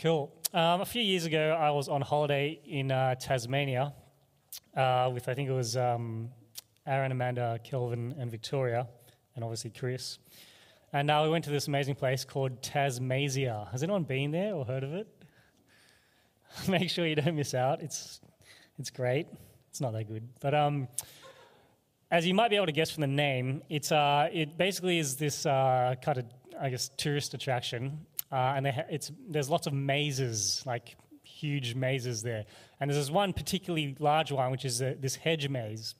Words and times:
Cool. 0.00 0.32
Um, 0.54 0.80
a 0.80 0.84
few 0.84 1.02
years 1.02 1.24
ago, 1.24 1.58
I 1.58 1.72
was 1.72 1.88
on 1.88 2.02
holiday 2.02 2.60
in 2.64 2.92
uh, 2.92 3.16
Tasmania 3.16 3.92
uh, 4.76 5.10
with, 5.12 5.28
I 5.28 5.34
think 5.34 5.48
it 5.48 5.52
was 5.52 5.76
um, 5.76 6.28
Aaron, 6.86 7.10
Amanda, 7.10 7.58
Kelvin, 7.64 8.14
and 8.16 8.30
Victoria, 8.30 8.86
and 9.34 9.42
obviously 9.42 9.70
Chris. 9.70 10.20
And 10.92 11.08
now 11.08 11.24
we 11.24 11.30
went 11.30 11.42
to 11.46 11.50
this 11.50 11.66
amazing 11.66 11.96
place 11.96 12.24
called 12.24 12.62
Tasmazia. 12.62 13.68
Has 13.72 13.82
anyone 13.82 14.04
been 14.04 14.30
there 14.30 14.54
or 14.54 14.64
heard 14.64 14.84
of 14.84 14.94
it? 14.94 15.08
Make 16.68 16.90
sure 16.90 17.04
you 17.04 17.16
don't 17.16 17.34
miss 17.34 17.52
out. 17.52 17.82
It's, 17.82 18.20
it's 18.78 18.90
great. 18.90 19.26
It's 19.68 19.80
not 19.80 19.94
that 19.94 20.04
good. 20.04 20.28
But 20.40 20.54
um, 20.54 20.86
as 22.12 22.24
you 22.24 22.34
might 22.34 22.50
be 22.50 22.56
able 22.56 22.66
to 22.66 22.72
guess 22.72 22.92
from 22.92 23.00
the 23.00 23.08
name, 23.08 23.64
it's, 23.68 23.90
uh, 23.90 24.28
it 24.32 24.56
basically 24.56 25.00
is 25.00 25.16
this 25.16 25.44
uh, 25.44 25.96
kind 26.00 26.18
of, 26.18 26.26
I 26.60 26.70
guess, 26.70 26.88
tourist 26.96 27.34
attraction. 27.34 28.06
Uh, 28.30 28.54
and 28.56 28.66
ha- 28.66 28.84
it's, 28.90 29.10
there's 29.28 29.48
lots 29.48 29.66
of 29.66 29.72
mazes, 29.72 30.62
like 30.66 30.96
huge 31.22 31.74
mazes 31.74 32.22
there. 32.22 32.44
And 32.80 32.90
there's 32.90 33.06
this 33.06 33.10
one 33.10 33.32
particularly 33.32 33.96
large 33.98 34.32
one, 34.32 34.50
which 34.50 34.64
is 34.64 34.80
a, 34.82 34.94
this 34.94 35.16
hedge 35.16 35.48
maze. 35.48 35.94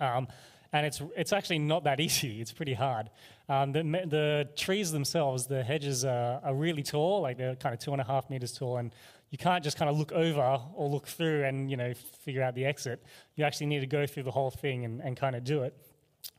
Um, 0.00 0.28
and 0.72 0.86
it's, 0.86 1.00
it's 1.16 1.32
actually 1.32 1.58
not 1.58 1.84
that 1.84 2.00
easy. 2.06 2.40
It's 2.40 2.52
pretty 2.52 2.74
hard. 2.74 3.10
Um, 3.48 3.72
the, 3.72 3.82
the 3.82 4.48
trees 4.56 4.90
themselves, 4.90 5.46
the 5.46 5.62
hedges 5.62 6.04
are, 6.04 6.40
are 6.42 6.54
really 6.54 6.82
tall, 6.82 7.22
like 7.22 7.38
they're 7.38 7.54
kind 7.56 7.72
of 7.72 7.78
two 7.78 7.92
and 7.92 8.00
a 8.00 8.04
half 8.04 8.28
meters 8.28 8.52
tall, 8.52 8.78
and 8.78 8.92
you 9.30 9.38
can't 9.38 9.62
just 9.62 9.76
kind 9.76 9.88
of 9.90 9.96
look 9.96 10.12
over 10.12 10.60
or 10.74 10.88
look 10.88 11.06
through 11.06 11.44
and 11.44 11.70
you 11.70 11.76
know 11.76 11.92
figure 12.24 12.42
out 12.42 12.54
the 12.54 12.64
exit. 12.64 13.02
You 13.36 13.44
actually 13.44 13.66
need 13.66 13.80
to 13.80 13.86
go 13.86 14.06
through 14.06 14.24
the 14.24 14.30
whole 14.30 14.50
thing 14.50 14.84
and, 14.84 15.00
and 15.00 15.16
kind 15.16 15.36
of 15.36 15.44
do 15.44 15.62
it. 15.62 15.76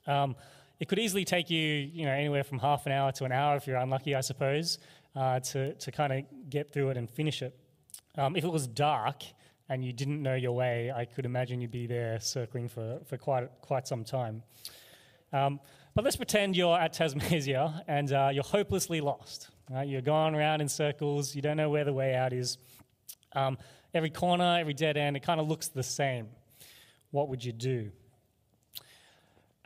Um, 0.06 0.36
it 0.80 0.88
could 0.88 1.00
easily 1.00 1.26
take 1.26 1.50
you, 1.50 1.60
you 1.60 2.06
know, 2.06 2.12
anywhere 2.12 2.44
from 2.44 2.60
half 2.60 2.86
an 2.86 2.92
hour 2.92 3.12
to 3.14 3.26
an 3.26 3.32
hour 3.32 3.56
if 3.56 3.66
you're 3.68 3.78
unlucky, 3.78 4.16
I 4.16 4.22
suppose, 4.22 4.78
uh, 5.18 5.40
to 5.40 5.74
to 5.74 5.92
kind 5.92 6.14
of 6.14 6.50
get 6.50 6.72
through 6.72 6.90
it 6.90 6.98
and 6.98 7.10
finish 7.10 7.42
it. 7.42 7.58
Um, 8.18 8.36
if 8.36 8.44
it 8.44 8.52
was 8.52 8.68
dark 8.68 9.24
and 9.70 9.84
you 9.84 9.92
didn't 9.92 10.22
know 10.22 10.36
your 10.36 10.54
way, 10.54 10.92
I 10.96 11.06
could 11.06 11.26
imagine 11.26 11.60
you'd 11.60 11.72
be 11.72 11.88
there 11.88 12.20
circling 12.20 12.70
for, 12.70 13.00
for 13.06 13.18
quite 13.18 13.50
quite 13.62 13.88
some 13.88 14.04
time. 14.04 14.44
Um, 15.34 15.60
but 15.96 16.04
let's 16.04 16.16
pretend 16.16 16.56
you're 16.56 16.78
at 16.78 16.94
Tasmazia 16.94 17.82
and 17.88 18.14
uh, 18.14 18.30
you're 18.32 18.44
hopelessly 18.44 19.02
lost. 19.02 19.50
Right? 19.70 19.88
You're 19.88 20.02
going 20.02 20.36
around 20.36 20.62
in 20.62 20.70
circles, 20.70 21.36
you 21.36 21.42
don't 21.42 21.58
know 21.58 21.70
where 21.70 21.84
the 21.84 21.94
way 21.94 22.16
out 22.16 22.32
is. 22.32 22.58
Um, 23.34 23.58
every 23.94 24.12
corner, 24.12 24.58
every 24.60 24.74
dead 24.74 24.96
end, 24.96 25.18
it 25.18 25.24
kind 25.24 25.42
of 25.42 25.48
looks 25.48 25.68
the 25.68 25.84
same. 25.84 26.30
What 27.12 27.30
would 27.30 27.44
you 27.44 27.52
do? 27.52 27.92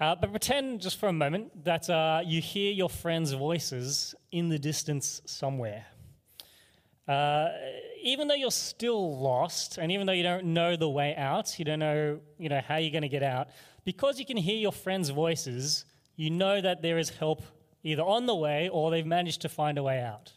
Uh, 0.02 0.16
but 0.16 0.32
pretend 0.32 0.82
just 0.82 1.00
for 1.00 1.10
a 1.10 1.14
moment 1.14 1.64
that 1.64 1.88
uh, 1.88 2.24
you 2.26 2.42
hear 2.42 2.72
your 2.72 2.90
friends' 2.90 3.34
voices 3.34 4.16
in 4.32 4.50
the 4.50 4.58
distance 4.58 5.22
somewhere. 5.26 5.86
Uh, 7.08 7.50
even 8.02 8.28
though 8.28 8.34
you're 8.34 8.50
still 8.50 9.20
lost, 9.20 9.78
and 9.78 9.92
even 9.92 10.08
though 10.08 10.14
you 10.14 10.24
don't 10.24 10.44
know 10.44 10.76
the 10.76 10.90
way 10.90 11.16
out, 11.16 11.60
you 11.60 11.66
don't 11.66 11.78
know, 11.78 12.20
you 12.40 12.50
know 12.50 12.62
how 12.68 12.78
you're 12.78 12.90
going 12.90 13.04
to 13.04 13.10
get 13.10 13.22
out, 13.22 13.50
because 13.86 14.18
you 14.18 14.26
can 14.26 14.38
hear 14.38 14.56
your 14.56 14.72
friends' 14.72 15.10
voices, 15.10 15.86
you 16.16 16.32
know 16.32 16.60
that 16.60 16.82
there 16.82 16.98
is 16.98 17.12
help 17.12 17.44
either 17.84 18.02
on 18.02 18.26
the 18.26 18.36
way 18.36 18.70
or 18.70 18.90
they've 18.90 19.06
managed 19.06 19.42
to 19.42 19.50
find 19.50 19.78
a 19.78 19.84
way 19.84 20.02
out. 20.02 20.34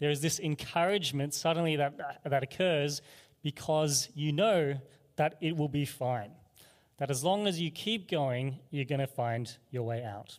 There 0.00 0.10
is 0.10 0.20
this 0.20 0.38
encouragement 0.38 1.32
suddenly 1.32 1.76
that, 1.76 2.20
that 2.26 2.42
occurs 2.42 3.00
because 3.42 4.10
you 4.14 4.32
know 4.32 4.74
that 5.16 5.38
it 5.40 5.56
will 5.56 5.68
be 5.68 5.86
fine 5.86 6.32
that 7.02 7.10
as 7.10 7.24
long 7.24 7.48
as 7.48 7.60
you 7.60 7.68
keep 7.68 8.08
going, 8.08 8.60
you're 8.70 8.84
going 8.84 9.00
to 9.00 9.08
find 9.08 9.56
your 9.72 9.82
way 9.82 10.04
out. 10.04 10.38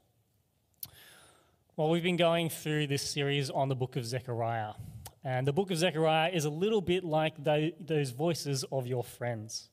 Well, 1.75 1.89
we've 1.89 2.01
been 2.01 2.15
going 2.15 2.47
through 2.47 2.87
this 2.87 3.01
series 3.01 3.49
on 3.49 3.67
the 3.67 3.75
book 3.75 3.97
of 3.97 4.05
Zechariah. 4.05 4.71
And 5.25 5.45
the 5.45 5.51
book 5.51 5.71
of 5.71 5.77
Zechariah 5.77 6.31
is 6.31 6.45
a 6.45 6.49
little 6.49 6.79
bit 6.79 7.03
like 7.03 7.33
those 7.43 8.11
voices 8.11 8.63
of 8.71 8.87
your 8.87 9.03
friends. 9.03 9.71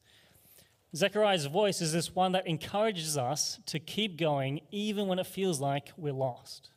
Zechariah's 0.92 1.46
voice 1.46 1.80
is 1.80 1.92
this 1.92 2.12
one 2.12 2.32
that 2.32 2.48
encourages 2.48 3.16
us 3.16 3.60
to 3.66 3.78
keep 3.78 4.18
going 4.18 4.60
even 4.72 5.06
when 5.06 5.20
it 5.20 5.28
feels 5.28 5.60
like 5.60 5.92
we're 5.96 6.12
lost. 6.12 6.70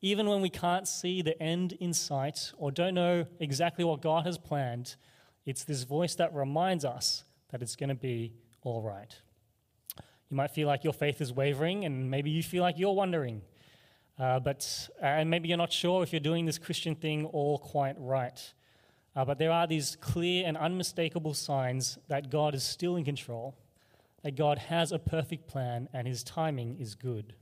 Even 0.00 0.26
when 0.26 0.40
we 0.40 0.48
can't 0.48 0.88
see 0.88 1.20
the 1.20 1.38
end 1.42 1.74
in 1.80 1.92
sight 1.92 2.50
or 2.56 2.72
don't 2.72 2.94
know 2.94 3.26
exactly 3.38 3.84
what 3.84 4.00
God 4.00 4.24
has 4.24 4.38
planned, 4.38 4.96
it's 5.44 5.64
this 5.64 5.82
voice 5.82 6.14
that 6.14 6.32
reminds 6.32 6.86
us 6.86 7.24
that 7.50 7.60
it's 7.60 7.76
going 7.76 7.90
to 7.90 7.94
be 7.94 8.32
all 8.62 8.80
right. 8.80 9.14
You 10.30 10.36
might 10.36 10.50
feel 10.50 10.66
like 10.66 10.84
your 10.84 10.92
faith 10.92 11.20
is 11.20 11.32
wavering, 11.32 11.84
and 11.84 12.10
maybe 12.10 12.30
you 12.30 12.42
feel 12.42 12.62
like 12.62 12.78
you're 12.78 12.94
wondering. 12.94 13.42
Uh, 14.18 14.38
but 14.38 14.88
and 15.00 15.28
maybe 15.28 15.48
you're 15.48 15.58
not 15.58 15.72
sure 15.72 16.02
if 16.02 16.12
you're 16.12 16.20
doing 16.20 16.46
this 16.46 16.58
Christian 16.58 16.94
thing 16.94 17.26
all 17.26 17.58
quite 17.58 17.96
right. 17.98 18.52
Uh, 19.16 19.24
but 19.24 19.38
there 19.38 19.52
are 19.52 19.66
these 19.66 19.96
clear 20.00 20.44
and 20.46 20.56
unmistakable 20.56 21.34
signs 21.34 21.98
that 22.08 22.30
God 22.30 22.54
is 22.54 22.64
still 22.64 22.96
in 22.96 23.04
control, 23.04 23.56
that 24.22 24.34
God 24.34 24.58
has 24.58 24.92
a 24.92 24.98
perfect 24.98 25.46
plan, 25.46 25.88
and 25.92 26.06
His 26.08 26.24
timing 26.24 26.78
is 26.80 26.94
good. 26.94 27.34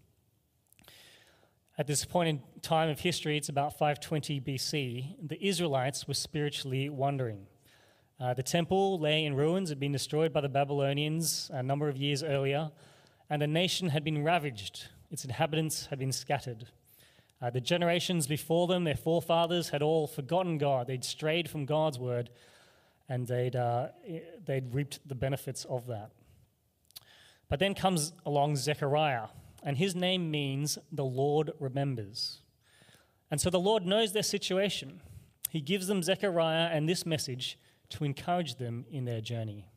At 1.79 1.87
this 1.87 2.05
point 2.05 2.29
in 2.29 2.43
time 2.61 2.91
of 2.91 3.01
history, 3.01 3.39
it's 3.39 3.49
about 3.49 3.79
520 3.79 4.41
BC, 4.41 5.17
the 5.27 5.43
Israelites 5.47 6.07
were 6.07 6.15
spiritually 6.15 6.91
wandering. 6.91 7.47
Uh, 8.23 8.33
the 8.33 8.43
temple 8.43 9.01
lay 9.01 9.25
in 9.25 9.35
ruins, 9.35 9.69
had 9.69 9.81
been 9.81 9.91
destroyed 9.91 10.33
by 10.33 10.41
the 10.41 10.49
Babylonians 10.49 11.51
a 11.53 11.61
number 11.61 11.89
of 11.89 11.97
years 11.97 12.23
earlier, 12.23 12.71
and 13.29 13.43
the 13.43 13.49
nation 13.49 13.89
had 13.89 14.05
been 14.05 14.23
ravaged. 14.23 14.87
Its 15.11 15.25
inhabitants 15.25 15.87
had 15.87 15.99
been 15.99 16.13
scattered. 16.13 16.69
Uh, 17.41 17.51
the 17.51 17.61
generations 17.61 18.29
before 18.29 18.69
them, 18.69 18.85
their 18.85 18.95
forefathers, 18.95 19.71
had 19.71 19.83
all 19.83 20.07
forgotten 20.07 20.57
God. 20.57 20.87
They'd 20.87 21.03
strayed 21.03 21.51
from 21.51 21.67
God's 21.67 21.99
word, 21.99 22.31
and 23.09 23.27
they'd, 23.27 23.57
uh, 23.57 23.89
they'd 24.47 24.73
reaped 24.73 25.01
the 25.05 25.17
benefits 25.17 25.65
of 25.65 25.89
that. 25.89 26.13
But 27.49 27.59
then 27.59 27.75
comes 27.75 28.13
along 28.25 28.55
Zechariah, 28.55 29.31
and 29.65 29.77
his 29.77 29.97
name 29.97 30.31
means 30.31 30.79
the 30.93 31.05
Lord 31.05 31.51
remembers. 31.59 32.39
And 33.33 33.41
so 33.41 33.51
the 33.51 33.59
Lord 33.59 33.85
knows 33.85 34.13
their 34.13 34.23
situation. 34.23 35.01
He 35.51 35.61
gives 35.61 35.89
them 35.89 36.05
Zechariah 36.05 36.69
and 36.73 36.89
this 36.89 37.05
message 37.05 37.59
to 37.93 38.05
encourage 38.05 38.57
them 38.57 38.85
in 38.91 39.05
their 39.05 39.21
journey. 39.21 39.69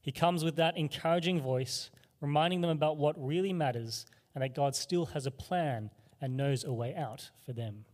He 0.00 0.12
comes 0.12 0.44
with 0.44 0.56
that 0.56 0.76
encouraging 0.76 1.40
voice, 1.40 1.90
reminding 2.20 2.60
them 2.60 2.70
about 2.70 2.96
what 2.96 3.14
really 3.18 3.52
matters 3.52 4.06
and 4.34 4.42
that 4.42 4.54
God 4.54 4.74
still 4.74 5.06
has 5.06 5.26
a 5.26 5.30
plan 5.30 5.90
and 6.20 6.36
knows 6.36 6.64
a 6.64 6.72
way 6.72 6.94
out 6.94 7.30
for 7.44 7.52
them. 7.52 7.84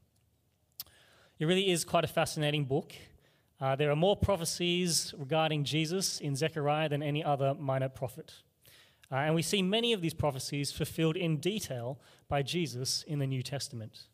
It 1.38 1.47
really 1.47 1.71
is 1.71 1.85
quite 1.85 2.04
a 2.04 2.09
fascinating 2.09 2.64
book. 2.64 2.92
Uh, 3.61 3.75
there 3.76 3.90
are 3.90 3.97
more 3.97 4.16
prophecies 4.16 5.14
regarding 5.18 5.64
Jesus 5.64 6.21
in 6.21 6.37
Zechariah 6.37 6.88
than 6.88 7.02
any 7.02 7.25
other 7.25 7.54
minor 7.54 7.88
prophet. 7.88 8.35
Uh, 9.11 9.16
and 9.16 9.35
we 9.35 9.42
see 9.42 9.62
many 9.62 9.92
of 9.92 10.00
these 10.00 10.14
prophecies 10.14 10.73
fulfilled 10.73 11.16
in 11.16 11.38
detail 11.38 11.99
by 12.28 12.42
Jesus 12.42 13.04
in 13.06 13.18
the 13.18 13.26
New 13.26 13.42
Testament. 13.42 14.04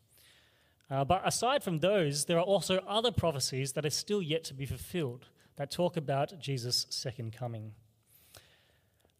Uh, 0.89 1.05
but 1.05 1.21
aside 1.25 1.63
from 1.63 1.79
those, 1.79 2.25
there 2.25 2.37
are 2.37 2.43
also 2.43 2.79
other 2.87 3.11
prophecies 3.11 3.73
that 3.73 3.85
are 3.85 3.89
still 3.89 4.21
yet 4.21 4.43
to 4.43 4.53
be 4.53 4.65
fulfilled 4.65 5.27
that 5.57 5.71
talk 5.71 5.97
about 5.97 6.39
Jesus' 6.39 6.87
second 6.89 7.33
coming. 7.33 7.73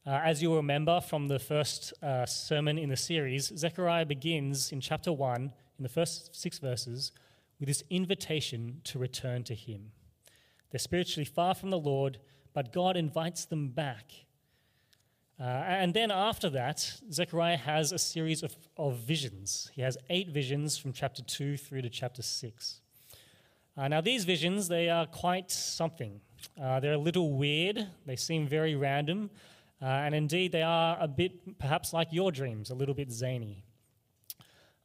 Uh, 0.05 0.19
as 0.23 0.41
you'll 0.41 0.55
remember 0.55 0.99
from 0.99 1.27
the 1.27 1.37
first 1.37 1.93
uh, 2.01 2.25
sermon 2.25 2.77
in 2.77 2.89
the 2.89 2.97
series, 2.97 3.51
Zechariah 3.55 4.05
begins 4.05 4.71
in 4.71 4.81
chapter 4.81 5.13
1, 5.13 5.41
in 5.43 5.83
the 5.83 5.89
first 5.89 6.35
six 6.35 6.57
verses, 6.57 7.11
with 7.59 7.67
this 7.67 7.83
invitation 7.91 8.81
to 8.83 8.97
return 8.97 9.43
to 9.43 9.53
Him. 9.53 9.91
They're 10.71 10.79
spiritually 10.79 11.25
far 11.25 11.53
from 11.53 11.69
the 11.69 11.77
Lord, 11.77 12.17
but 12.53 12.73
God 12.73 12.97
invites 12.97 13.45
them 13.45 13.69
back. 13.69 14.11
Uh, 15.39 15.43
and 15.43 15.93
then 15.93 16.11
after 16.11 16.49
that, 16.49 16.99
Zechariah 17.11 17.57
has 17.57 17.91
a 17.91 17.99
series 17.99 18.43
of, 18.43 18.55
of 18.77 18.97
visions. 18.97 19.69
He 19.73 19.81
has 19.81 19.97
eight 20.09 20.29
visions 20.29 20.77
from 20.77 20.93
chapter 20.93 21.23
2 21.23 21.57
through 21.57 21.81
to 21.81 21.89
chapter 21.89 22.21
6. 22.21 22.81
Uh, 23.77 23.87
now, 23.87 24.01
these 24.01 24.25
visions, 24.25 24.67
they 24.67 24.89
are 24.89 25.05
quite 25.05 25.49
something. 25.49 26.19
Uh, 26.61 26.79
they're 26.79 26.93
a 26.93 26.97
little 26.97 27.33
weird, 27.33 27.87
they 28.05 28.15
seem 28.15 28.47
very 28.47 28.75
random, 28.75 29.29
uh, 29.81 29.85
and 29.85 30.13
indeed 30.13 30.51
they 30.51 30.61
are 30.63 30.97
a 30.99 31.07
bit 31.07 31.57
perhaps 31.59 31.93
like 31.93 32.11
your 32.11 32.31
dreams, 32.31 32.69
a 32.69 32.75
little 32.75 32.95
bit 32.95 33.11
zany. 33.11 33.63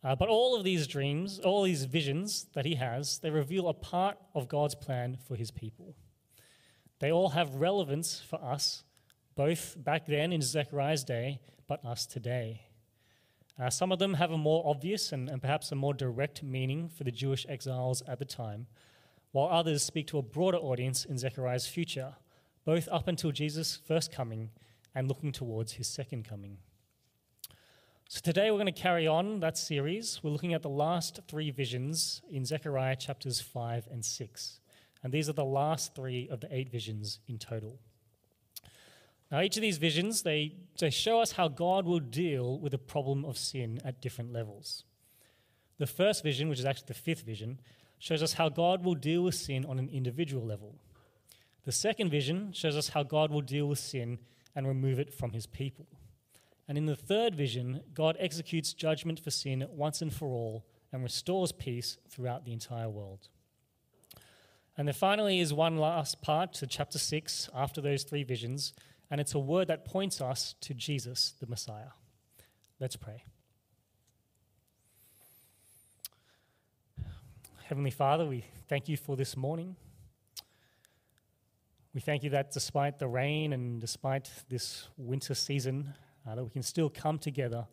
Uh, 0.04 0.14
but 0.14 0.28
all 0.28 0.54
of 0.54 0.62
these 0.62 0.86
dreams, 0.86 1.40
all 1.40 1.64
these 1.64 1.84
visions 1.84 2.46
that 2.54 2.64
he 2.64 2.76
has, 2.76 3.18
they 3.18 3.30
reveal 3.30 3.68
a 3.68 3.74
part 3.74 4.16
of 4.34 4.48
God's 4.48 4.74
plan 4.74 5.18
for 5.26 5.34
his 5.34 5.50
people. 5.50 5.96
They 7.00 7.10
all 7.10 7.30
have 7.30 7.56
relevance 7.56 8.20
for 8.20 8.42
us, 8.42 8.84
both 9.34 9.74
back 9.76 10.06
then 10.06 10.32
in 10.32 10.42
Zechariah's 10.42 11.02
day, 11.02 11.40
but 11.66 11.84
us 11.84 12.06
today. 12.06 12.65
Uh, 13.58 13.70
some 13.70 13.90
of 13.90 13.98
them 13.98 14.14
have 14.14 14.30
a 14.30 14.38
more 14.38 14.62
obvious 14.66 15.12
and, 15.12 15.28
and 15.30 15.40
perhaps 15.40 15.72
a 15.72 15.74
more 15.74 15.94
direct 15.94 16.42
meaning 16.42 16.88
for 16.88 17.04
the 17.04 17.10
Jewish 17.10 17.46
exiles 17.48 18.02
at 18.06 18.18
the 18.18 18.24
time, 18.24 18.66
while 19.32 19.48
others 19.48 19.82
speak 19.82 20.06
to 20.08 20.18
a 20.18 20.22
broader 20.22 20.58
audience 20.58 21.04
in 21.04 21.16
Zechariah's 21.16 21.66
future, 21.66 22.14
both 22.64 22.88
up 22.92 23.08
until 23.08 23.32
Jesus' 23.32 23.76
first 23.76 24.12
coming 24.12 24.50
and 24.94 25.08
looking 25.08 25.32
towards 25.32 25.72
his 25.72 25.88
second 25.88 26.28
coming. 26.28 26.58
So 28.08 28.20
today 28.22 28.50
we're 28.50 28.58
going 28.58 28.72
to 28.72 28.80
carry 28.80 29.06
on 29.06 29.40
that 29.40 29.58
series. 29.58 30.20
We're 30.22 30.30
looking 30.30 30.54
at 30.54 30.62
the 30.62 30.68
last 30.68 31.20
three 31.26 31.50
visions 31.50 32.22
in 32.30 32.44
Zechariah 32.44 32.96
chapters 32.96 33.40
5 33.40 33.88
and 33.90 34.04
6. 34.04 34.60
And 35.02 35.12
these 35.12 35.28
are 35.28 35.32
the 35.34 35.44
last 35.44 35.94
three 35.94 36.28
of 36.28 36.40
the 36.40 36.54
eight 36.54 36.70
visions 36.70 37.20
in 37.26 37.38
total. 37.38 37.80
Now, 39.30 39.40
each 39.40 39.56
of 39.56 39.62
these 39.62 39.78
visions, 39.78 40.22
they, 40.22 40.54
they 40.78 40.90
show 40.90 41.20
us 41.20 41.32
how 41.32 41.48
God 41.48 41.84
will 41.84 42.00
deal 42.00 42.58
with 42.58 42.72
the 42.72 42.78
problem 42.78 43.24
of 43.24 43.36
sin 43.36 43.80
at 43.84 44.00
different 44.00 44.32
levels. 44.32 44.84
The 45.78 45.86
first 45.86 46.22
vision, 46.22 46.48
which 46.48 46.60
is 46.60 46.64
actually 46.64 46.86
the 46.88 46.94
fifth 46.94 47.22
vision, 47.22 47.60
shows 47.98 48.22
us 48.22 48.34
how 48.34 48.48
God 48.48 48.84
will 48.84 48.94
deal 48.94 49.22
with 49.22 49.34
sin 49.34 49.64
on 49.64 49.78
an 49.78 49.88
individual 49.88 50.44
level. 50.44 50.76
The 51.64 51.72
second 51.72 52.10
vision 52.10 52.52
shows 52.52 52.76
us 52.76 52.90
how 52.90 53.02
God 53.02 53.30
will 53.30 53.40
deal 53.40 53.66
with 53.66 53.80
sin 53.80 54.18
and 54.54 54.66
remove 54.66 55.00
it 55.00 55.12
from 55.12 55.32
his 55.32 55.46
people. 55.46 55.86
And 56.68 56.78
in 56.78 56.86
the 56.86 56.96
third 56.96 57.34
vision, 57.34 57.82
God 57.94 58.16
executes 58.18 58.72
judgment 58.72 59.20
for 59.20 59.30
sin 59.30 59.66
once 59.70 60.02
and 60.02 60.12
for 60.12 60.28
all 60.28 60.64
and 60.92 61.02
restores 61.02 61.52
peace 61.52 61.98
throughout 62.08 62.44
the 62.44 62.52
entire 62.52 62.88
world. 62.88 63.28
And 64.76 64.86
there 64.86 64.94
finally 64.94 65.40
is 65.40 65.52
one 65.52 65.78
last 65.78 66.22
part 66.22 66.52
to 66.54 66.66
chapter 66.66 66.98
6 66.98 67.50
after 67.54 67.80
those 67.80 68.04
three 68.04 68.24
visions, 68.24 68.72
and 69.10 69.20
it's 69.20 69.34
a 69.34 69.38
word 69.38 69.68
that 69.68 69.84
points 69.84 70.20
us 70.20 70.54
to 70.62 70.74
Jesus, 70.74 71.34
the 71.40 71.46
Messiah. 71.46 71.90
Let's 72.80 72.96
pray. 72.96 73.24
Heavenly 77.64 77.90
Father, 77.90 78.26
we 78.26 78.44
thank 78.68 78.88
you 78.88 78.96
for 78.96 79.16
this 79.16 79.36
morning. 79.36 79.76
We 81.94 82.00
thank 82.00 82.22
you 82.22 82.30
that 82.30 82.52
despite 82.52 82.98
the 82.98 83.08
rain 83.08 83.52
and 83.52 83.80
despite 83.80 84.30
this 84.48 84.88
winter 84.96 85.34
season, 85.34 85.94
uh, 86.26 86.34
that 86.34 86.44
we 86.44 86.50
can 86.50 86.62
still 86.62 86.90
come 86.90 87.18
together 87.18 87.66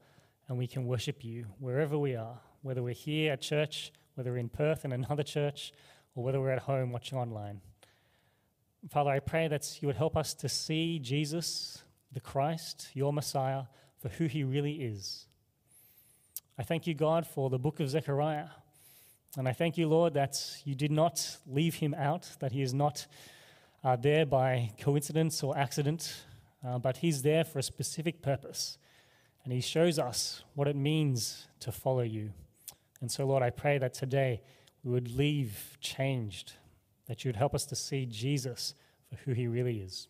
and 0.47 0.57
we 0.57 0.67
can 0.67 0.85
worship 0.85 1.23
you 1.23 1.45
wherever 1.59 1.97
we 1.97 2.15
are, 2.15 2.39
whether 2.61 2.81
we're 2.81 2.93
here 2.93 3.33
at 3.33 3.41
church, 3.41 3.91
whether 4.15 4.31
we're 4.31 4.37
in 4.37 4.49
Perth 4.49 4.85
in 4.85 4.93
another 4.93 5.23
church, 5.23 5.73
or 6.15 6.23
whether 6.23 6.39
we're 6.39 6.51
at 6.51 6.59
home 6.59 6.91
watching 6.91 7.17
online. 7.17 7.61
Father, 8.89 9.11
I 9.11 9.19
pray 9.19 9.47
that 9.47 9.81
you 9.81 9.87
would 9.87 9.95
help 9.95 10.17
us 10.17 10.33
to 10.33 10.49
see 10.49 10.99
Jesus, 10.99 11.83
the 12.11 12.19
Christ, 12.19 12.89
your 12.93 13.13
Messiah, 13.13 13.63
for 14.01 14.09
who 14.09 14.25
he 14.25 14.43
really 14.43 14.73
is. 14.73 15.25
I 16.57 16.63
thank 16.63 16.85
you, 16.85 16.93
God, 16.93 17.25
for 17.25 17.49
the 17.49 17.57
book 17.57 17.79
of 17.79 17.89
Zechariah. 17.89 18.47
And 19.37 19.47
I 19.47 19.53
thank 19.53 19.77
you, 19.77 19.87
Lord, 19.87 20.13
that 20.15 20.37
you 20.65 20.75
did 20.75 20.91
not 20.91 21.37
leave 21.47 21.75
him 21.75 21.93
out, 21.93 22.29
that 22.39 22.51
he 22.51 22.61
is 22.61 22.73
not 22.73 23.07
uh, 23.85 23.95
there 23.95 24.25
by 24.25 24.73
coincidence 24.77 25.41
or 25.43 25.57
accident, 25.57 26.25
uh, 26.65 26.77
but 26.77 26.97
he's 26.97 27.21
there 27.21 27.45
for 27.45 27.59
a 27.59 27.63
specific 27.63 28.21
purpose. 28.21 28.77
And 29.45 29.53
he 29.53 29.61
shows 29.61 29.97
us 29.97 30.43
what 30.55 30.67
it 30.67 30.75
means 30.75 31.47
to 31.61 31.71
follow 31.71 32.01
you. 32.01 32.33
And 32.99 33.09
so, 33.09 33.25
Lord, 33.25 33.43
I 33.43 33.49
pray 33.49 33.77
that 33.77 33.93
today 33.93 34.41
we 34.83 34.91
would 34.91 35.15
leave 35.15 35.77
changed 35.79 36.53
that 37.07 37.23
you 37.23 37.29
would 37.29 37.35
help 37.35 37.53
us 37.53 37.65
to 37.65 37.75
see 37.75 38.05
Jesus 38.05 38.75
for 39.09 39.15
who 39.23 39.33
he 39.33 39.47
really 39.47 39.79
is. 39.79 40.07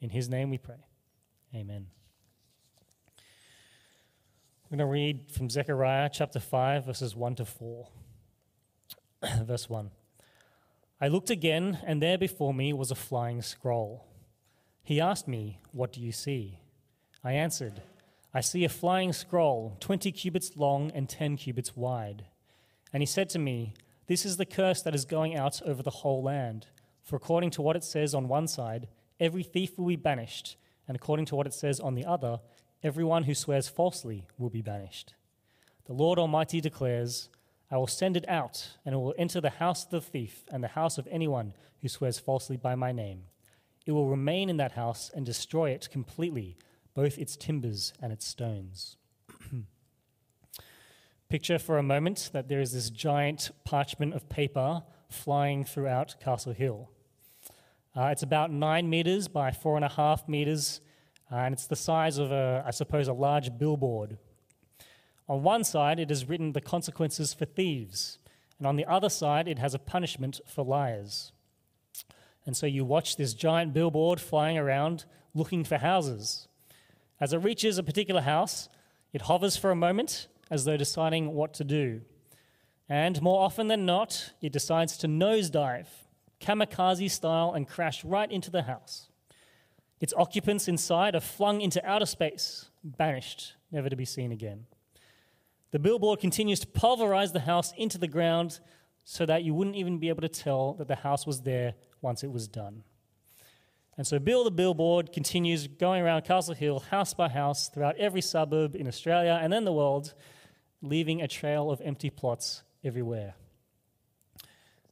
In 0.00 0.10
his 0.10 0.28
name 0.28 0.50
we 0.50 0.58
pray. 0.58 0.84
Amen. 1.54 1.86
I'm 3.18 4.78
going 4.78 4.78
to 4.78 4.86
read 4.86 5.30
from 5.30 5.50
Zechariah 5.50 6.10
chapter 6.12 6.40
5, 6.40 6.86
verses 6.86 7.14
1 7.14 7.36
to 7.36 7.44
4. 7.44 7.88
Verse 9.44 9.68
1 9.68 9.90
I 11.00 11.08
looked 11.08 11.30
again, 11.30 11.78
and 11.84 12.00
there 12.00 12.18
before 12.18 12.54
me 12.54 12.72
was 12.72 12.90
a 12.90 12.94
flying 12.94 13.42
scroll. 13.42 14.06
He 14.82 15.00
asked 15.00 15.28
me, 15.28 15.60
What 15.72 15.92
do 15.92 16.00
you 16.00 16.12
see? 16.12 16.60
I 17.22 17.32
answered, 17.32 17.82
I 18.32 18.40
see 18.40 18.64
a 18.64 18.68
flying 18.68 19.12
scroll, 19.12 19.76
20 19.80 20.10
cubits 20.12 20.56
long 20.56 20.90
and 20.92 21.08
10 21.08 21.36
cubits 21.36 21.76
wide. 21.76 22.24
And 22.92 23.02
he 23.02 23.06
said 23.06 23.28
to 23.30 23.38
me, 23.38 23.74
this 24.06 24.24
is 24.24 24.36
the 24.36 24.46
curse 24.46 24.82
that 24.82 24.94
is 24.94 25.04
going 25.04 25.36
out 25.36 25.62
over 25.62 25.82
the 25.82 25.90
whole 25.90 26.22
land. 26.22 26.66
For 27.02 27.16
according 27.16 27.50
to 27.52 27.62
what 27.62 27.76
it 27.76 27.84
says 27.84 28.14
on 28.14 28.28
one 28.28 28.48
side, 28.48 28.88
every 29.20 29.42
thief 29.42 29.78
will 29.78 29.86
be 29.86 29.96
banished, 29.96 30.56
and 30.86 30.96
according 30.96 31.26
to 31.26 31.36
what 31.36 31.46
it 31.46 31.54
says 31.54 31.80
on 31.80 31.94
the 31.94 32.04
other, 32.04 32.40
everyone 32.82 33.24
who 33.24 33.34
swears 33.34 33.68
falsely 33.68 34.26
will 34.38 34.50
be 34.50 34.62
banished. 34.62 35.14
The 35.86 35.92
Lord 35.92 36.18
Almighty 36.18 36.60
declares, 36.60 37.28
I 37.70 37.76
will 37.76 37.86
send 37.86 38.16
it 38.16 38.28
out, 38.28 38.76
and 38.84 38.94
it 38.94 38.98
will 38.98 39.14
enter 39.18 39.40
the 39.40 39.50
house 39.50 39.84
of 39.84 39.90
the 39.90 40.00
thief 40.00 40.44
and 40.50 40.62
the 40.62 40.68
house 40.68 40.98
of 40.98 41.08
anyone 41.10 41.54
who 41.82 41.88
swears 41.88 42.18
falsely 42.18 42.56
by 42.56 42.74
my 42.74 42.92
name. 42.92 43.24
It 43.86 43.92
will 43.92 44.08
remain 44.08 44.48
in 44.48 44.56
that 44.58 44.72
house 44.72 45.10
and 45.14 45.26
destroy 45.26 45.70
it 45.70 45.88
completely, 45.90 46.56
both 46.94 47.18
its 47.18 47.36
timbers 47.36 47.92
and 48.00 48.12
its 48.12 48.26
stones. 48.26 48.96
Picture 51.28 51.58
for 51.58 51.78
a 51.78 51.82
moment 51.82 52.30
that 52.32 52.48
there 52.48 52.60
is 52.60 52.72
this 52.72 52.90
giant 52.90 53.50
parchment 53.64 54.14
of 54.14 54.28
paper 54.28 54.82
flying 55.08 55.64
throughout 55.64 56.16
Castle 56.20 56.52
Hill. 56.52 56.90
Uh, 57.96 58.06
it's 58.06 58.22
about 58.22 58.52
nine 58.52 58.88
meters 58.90 59.26
by 59.26 59.50
four 59.50 59.76
and 59.76 59.84
a 59.84 59.88
half 59.88 60.28
meters, 60.28 60.80
uh, 61.32 61.36
and 61.36 61.54
it's 61.54 61.66
the 61.66 61.76
size 61.76 62.18
of, 62.18 62.30
a, 62.30 62.62
I 62.66 62.70
suppose, 62.70 63.08
a 63.08 63.12
large 63.12 63.56
billboard. 63.58 64.18
On 65.28 65.42
one 65.42 65.64
side, 65.64 65.98
it 65.98 66.10
has 66.10 66.28
written 66.28 66.52
the 66.52 66.60
consequences 66.60 67.32
for 67.32 67.46
thieves, 67.46 68.18
and 68.58 68.66
on 68.66 68.76
the 68.76 68.84
other 68.84 69.08
side, 69.08 69.48
it 69.48 69.58
has 69.58 69.74
a 69.74 69.78
punishment 69.78 70.40
for 70.46 70.64
liars. 70.64 71.32
And 72.46 72.56
so 72.56 72.66
you 72.66 72.84
watch 72.84 73.16
this 73.16 73.32
giant 73.32 73.72
billboard 73.72 74.20
flying 74.20 74.58
around 74.58 75.06
looking 75.34 75.64
for 75.64 75.78
houses. 75.78 76.48
As 77.20 77.32
it 77.32 77.38
reaches 77.38 77.78
a 77.78 77.82
particular 77.82 78.20
house, 78.20 78.68
it 79.12 79.22
hovers 79.22 79.56
for 79.56 79.70
a 79.70 79.76
moment 79.76 80.28
as 80.54 80.64
though 80.64 80.76
deciding 80.76 81.34
what 81.34 81.52
to 81.54 81.64
do. 81.64 82.00
And 82.88 83.20
more 83.20 83.42
often 83.42 83.66
than 83.66 83.84
not, 83.84 84.32
it 84.40 84.52
decides 84.52 84.96
to 84.98 85.08
nosedive, 85.08 85.86
kamikaze 86.40 87.10
style, 87.10 87.52
and 87.52 87.68
crash 87.68 88.04
right 88.04 88.30
into 88.30 88.50
the 88.50 88.62
house. 88.62 89.08
Its 90.00 90.14
occupants 90.16 90.68
inside 90.68 91.14
are 91.14 91.20
flung 91.20 91.60
into 91.60 91.84
outer 91.84 92.06
space, 92.06 92.70
banished, 92.82 93.54
never 93.72 93.88
to 93.88 93.96
be 93.96 94.04
seen 94.04 94.32
again. 94.32 94.66
The 95.72 95.78
billboard 95.78 96.20
continues 96.20 96.60
to 96.60 96.66
pulverize 96.66 97.32
the 97.32 97.40
house 97.40 97.72
into 97.76 97.98
the 97.98 98.06
ground 98.06 98.60
so 99.02 99.26
that 99.26 99.42
you 99.42 99.54
wouldn't 99.54 99.76
even 99.76 99.98
be 99.98 100.08
able 100.08 100.22
to 100.22 100.28
tell 100.28 100.74
that 100.74 100.88
the 100.88 100.94
house 100.94 101.26
was 101.26 101.42
there 101.42 101.74
once 102.00 102.22
it 102.22 102.30
was 102.30 102.46
done. 102.46 102.84
And 103.96 104.06
so 104.06 104.18
Bill 104.18 104.44
the 104.44 104.50
billboard 104.50 105.12
continues 105.12 105.68
going 105.68 106.02
around 106.02 106.24
Castle 106.24 106.54
Hill, 106.54 106.80
house 106.80 107.14
by 107.14 107.28
house, 107.28 107.68
throughout 107.68 107.96
every 107.96 108.20
suburb 108.20 108.74
in 108.74 108.88
Australia 108.88 109.38
and 109.40 109.52
then 109.52 109.64
the 109.64 109.72
world, 109.72 110.14
leaving 110.84 111.22
a 111.22 111.28
trail 111.28 111.70
of 111.70 111.80
empty 111.80 112.10
plots 112.10 112.62
everywhere. 112.84 113.34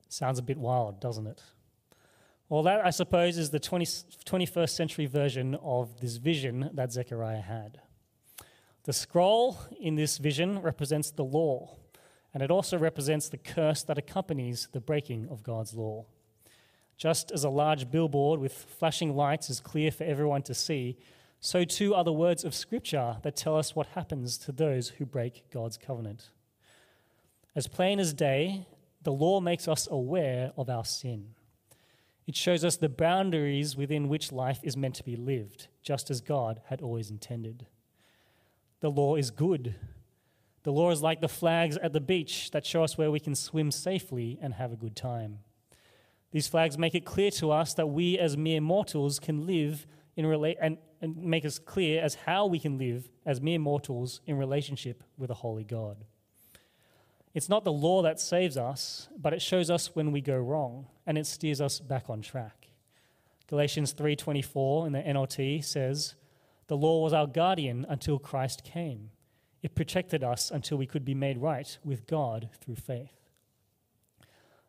Sounds 0.09 0.39
a 0.39 0.43
bit 0.43 0.59
wild, 0.59 1.01
doesn't 1.01 1.27
it? 1.27 1.43
Well, 2.49 2.63
that, 2.65 2.85
I 2.85 2.91
suppose, 2.91 3.39
is 3.39 3.51
the 3.51 3.61
20, 3.61 3.85
21st 3.85 4.71
century 4.71 5.07
version 5.07 5.55
of 5.63 6.01
this 6.01 6.17
vision 6.17 6.71
that 6.75 6.93
Zechariah 6.93 7.41
had. 7.41 7.81
The 8.85 8.93
scroll 8.93 9.59
in 9.81 9.95
this 9.95 10.19
vision 10.19 10.61
represents 10.61 11.11
the 11.11 11.25
law, 11.25 11.77
and 12.35 12.43
it 12.43 12.51
also 12.51 12.77
represents 12.77 13.29
the 13.29 13.39
curse 13.39 13.83
that 13.85 13.97
accompanies 13.97 14.69
the 14.73 14.81
breaking 14.81 15.29
of 15.31 15.43
God's 15.43 15.75
law. 15.75 16.07
Just 16.97 17.31
as 17.33 17.45
a 17.45 17.49
large 17.49 17.91
billboard 17.91 18.41
with 18.41 18.53
flashing 18.53 19.15
lights 19.15 19.49
is 19.49 19.61
clear 19.61 19.91
for 19.91 20.05
everyone 20.05 20.43
to 20.43 20.55
see, 20.55 20.99
so 21.45 21.65
too 21.65 21.93
are 21.93 22.05
the 22.05 22.13
words 22.13 22.45
of 22.45 22.55
Scripture 22.55 23.17
that 23.25 23.35
tell 23.35 23.57
us 23.57 23.75
what 23.75 23.89
happens 23.89 24.39
to 24.39 24.53
those 24.53 24.91
who 24.91 25.05
break 25.05 25.51
God's 25.51 25.77
covenant. 25.77 26.31
As 27.57 27.67
plain 27.67 27.99
as 27.99 28.15
day, 28.15 28.69
the 29.03 29.13
law 29.13 29.41
makes 29.41 29.67
us 29.67 29.89
aware 29.91 30.53
of 30.57 30.71
our 30.71 30.85
sin. 30.85 31.35
It 32.29 32.37
shows 32.37 32.65
us 32.65 32.77
the 32.77 32.89
boundaries 32.89 33.77
within 33.77 34.09
which 34.09 34.31
life 34.31 34.61
is 34.63 34.77
meant 34.77 34.95
to 34.95 35.03
be 35.03 35.17
lived, 35.17 35.67
just 35.83 36.13
as 36.13 36.21
God 36.21 36.61
had 36.67 36.81
always 36.81 37.11
intended. 37.11 37.67
The 38.79 38.93
law 38.93 39.17
is 39.17 39.33
good. 39.33 39.75
The 40.63 40.73
law 40.73 40.93
is 40.93 41.03
like 41.03 41.21
the 41.21 41.27
flags 41.27 41.77
at 41.77 41.93
the 41.93 42.01
beach 42.01 42.53
that 42.53 42.65
show 42.65 42.85
us 42.85 42.97
where 42.97 43.11
we 43.11 43.19
can 43.19 43.35
swim 43.35 43.73
safely 43.73 44.39
and 44.41 44.55
have 44.55 44.73
a 44.73 44.77
good 44.77 44.95
time. 44.95 45.41
These 46.31 46.47
flags 46.47 46.79
make 46.79 46.95
it 46.95 47.05
clear 47.05 47.33
to 47.33 47.51
us 47.51 47.75
that 47.75 47.89
we, 47.89 48.17
as 48.17 48.37
mere 48.37 48.61
mortals, 48.61 49.19
can 49.19 49.45
live 49.45 49.89
in 50.17 50.25
rela- 50.25 50.57
and, 50.61 50.79
and 51.01 51.17
make 51.17 51.45
us 51.45 51.59
clear 51.59 52.03
as 52.03 52.15
how 52.15 52.47
we 52.47 52.59
can 52.59 52.79
live 52.79 53.09
as 53.25 53.41
mere 53.41 53.59
mortals 53.59 54.21
in 54.27 54.37
relationship 54.37 55.03
with 55.17 55.31
a 55.31 55.35
holy 55.35 55.65
God. 55.65 56.05
It's 57.35 57.49
not 57.49 57.65
the 57.65 57.73
law 57.73 58.03
that 58.03 58.21
saves 58.21 58.57
us, 58.57 59.09
but 59.19 59.33
it 59.33 59.41
shows 59.41 59.71
us 59.71 59.95
when 59.95 60.13
we 60.13 60.21
go 60.21 60.37
wrong, 60.37 60.87
and 61.07 61.17
it 61.17 61.27
steers 61.27 61.61
us 61.61 61.81
back 61.81 62.11
on 62.11 62.21
track. 62.21 62.69
Galatians 63.47 63.93
3:24 63.93 64.87
in 64.87 64.93
the 64.93 65.07
NLT 65.07 65.63
says, 65.63 66.15
"The 66.67 66.77
law 66.77 67.03
was 67.03 67.13
our 67.13 67.27
guardian 67.27 67.87
until 67.89 68.19
Christ 68.19 68.65
came. 68.65 69.11
It 69.63 69.75
protected 69.75 70.23
us 70.23 70.51
until 70.51 70.77
we 70.77 70.87
could 70.87 71.05
be 71.05 71.15
made 71.15 71.39
right 71.39 71.79
with 71.85 72.07
God 72.07 72.51
through 72.61 72.77
faith." 72.77 73.31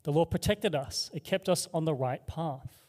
The 0.04 0.12
law 0.12 0.26
protected 0.26 0.76
us, 0.76 1.10
it 1.14 1.24
kept 1.24 1.50
us 1.50 1.68
on 1.74 1.86
the 1.86 1.94
right 1.94 2.26
path. 2.28 2.83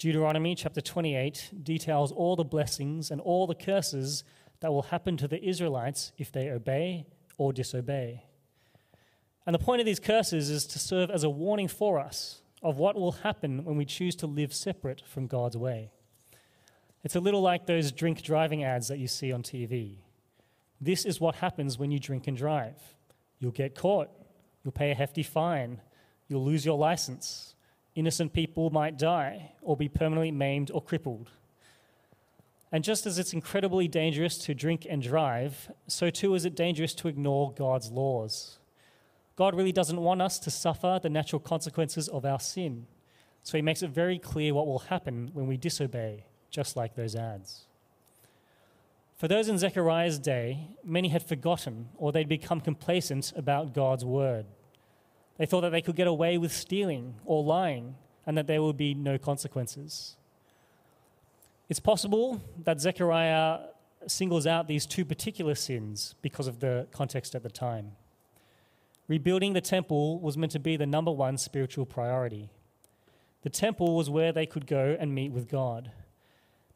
Deuteronomy 0.00 0.54
chapter 0.54 0.80
28 0.80 1.50
details 1.62 2.10
all 2.10 2.34
the 2.34 2.42
blessings 2.42 3.10
and 3.10 3.20
all 3.20 3.46
the 3.46 3.54
curses 3.54 4.24
that 4.60 4.72
will 4.72 4.84
happen 4.84 5.18
to 5.18 5.28
the 5.28 5.44
Israelites 5.44 6.12
if 6.16 6.32
they 6.32 6.48
obey 6.48 7.04
or 7.36 7.52
disobey. 7.52 8.24
And 9.44 9.52
the 9.52 9.58
point 9.58 9.80
of 9.80 9.84
these 9.84 10.00
curses 10.00 10.48
is 10.48 10.66
to 10.68 10.78
serve 10.78 11.10
as 11.10 11.22
a 11.22 11.28
warning 11.28 11.68
for 11.68 12.00
us 12.00 12.40
of 12.62 12.78
what 12.78 12.96
will 12.96 13.12
happen 13.12 13.62
when 13.66 13.76
we 13.76 13.84
choose 13.84 14.16
to 14.16 14.26
live 14.26 14.54
separate 14.54 15.02
from 15.06 15.26
God's 15.26 15.58
way. 15.58 15.90
It's 17.04 17.16
a 17.16 17.20
little 17.20 17.42
like 17.42 17.66
those 17.66 17.92
drink 17.92 18.22
driving 18.22 18.64
ads 18.64 18.88
that 18.88 18.98
you 18.98 19.06
see 19.06 19.32
on 19.32 19.42
TV. 19.42 19.96
This 20.80 21.04
is 21.04 21.20
what 21.20 21.34
happens 21.34 21.78
when 21.78 21.90
you 21.90 21.98
drink 21.98 22.26
and 22.26 22.38
drive. 22.38 22.80
You'll 23.38 23.50
get 23.50 23.74
caught, 23.74 24.08
you'll 24.64 24.72
pay 24.72 24.92
a 24.92 24.94
hefty 24.94 25.22
fine, 25.22 25.82
you'll 26.26 26.44
lose 26.44 26.64
your 26.64 26.78
license. 26.78 27.54
Innocent 28.00 28.32
people 28.32 28.70
might 28.70 28.96
die 28.96 29.52
or 29.60 29.76
be 29.76 29.86
permanently 29.86 30.30
maimed 30.30 30.70
or 30.70 30.80
crippled. 30.80 31.32
And 32.72 32.82
just 32.82 33.04
as 33.04 33.18
it's 33.18 33.34
incredibly 33.34 33.88
dangerous 33.88 34.38
to 34.38 34.54
drink 34.54 34.86
and 34.88 35.02
drive, 35.02 35.70
so 35.86 36.08
too 36.08 36.34
is 36.34 36.46
it 36.46 36.54
dangerous 36.54 36.94
to 36.94 37.08
ignore 37.08 37.52
God's 37.52 37.90
laws. 37.90 38.58
God 39.36 39.54
really 39.54 39.70
doesn't 39.70 40.00
want 40.00 40.22
us 40.22 40.38
to 40.38 40.50
suffer 40.50 40.98
the 41.02 41.10
natural 41.10 41.40
consequences 41.40 42.08
of 42.08 42.24
our 42.24 42.40
sin. 42.40 42.86
So 43.42 43.58
he 43.58 43.62
makes 43.62 43.82
it 43.82 43.90
very 43.90 44.18
clear 44.18 44.54
what 44.54 44.66
will 44.66 44.78
happen 44.78 45.28
when 45.34 45.46
we 45.46 45.58
disobey, 45.58 46.24
just 46.50 46.76
like 46.76 46.94
those 46.94 47.14
ads. 47.14 47.66
For 49.14 49.28
those 49.28 49.50
in 49.50 49.58
Zechariah's 49.58 50.18
day, 50.18 50.68
many 50.82 51.08
had 51.08 51.22
forgotten 51.22 51.90
or 51.98 52.12
they'd 52.12 52.30
become 52.30 52.62
complacent 52.62 53.34
about 53.36 53.74
God's 53.74 54.06
word. 54.06 54.46
They 55.40 55.46
thought 55.46 55.62
that 55.62 55.70
they 55.70 55.80
could 55.80 55.96
get 55.96 56.06
away 56.06 56.36
with 56.36 56.52
stealing 56.52 57.14
or 57.24 57.42
lying 57.42 57.94
and 58.26 58.36
that 58.36 58.46
there 58.46 58.62
would 58.62 58.76
be 58.76 58.92
no 58.92 59.16
consequences. 59.16 60.16
It's 61.70 61.80
possible 61.80 62.42
that 62.64 62.78
Zechariah 62.78 63.60
singles 64.06 64.46
out 64.46 64.68
these 64.68 64.84
two 64.84 65.02
particular 65.02 65.54
sins 65.54 66.14
because 66.20 66.46
of 66.46 66.60
the 66.60 66.88
context 66.92 67.34
at 67.34 67.42
the 67.42 67.48
time. 67.48 67.92
Rebuilding 69.08 69.54
the 69.54 69.62
temple 69.62 70.20
was 70.20 70.36
meant 70.36 70.52
to 70.52 70.58
be 70.58 70.76
the 70.76 70.84
number 70.84 71.10
one 71.10 71.38
spiritual 71.38 71.86
priority. 71.86 72.50
The 73.40 73.48
temple 73.48 73.96
was 73.96 74.10
where 74.10 74.32
they 74.32 74.44
could 74.44 74.66
go 74.66 74.94
and 75.00 75.14
meet 75.14 75.32
with 75.32 75.48
God. 75.48 75.90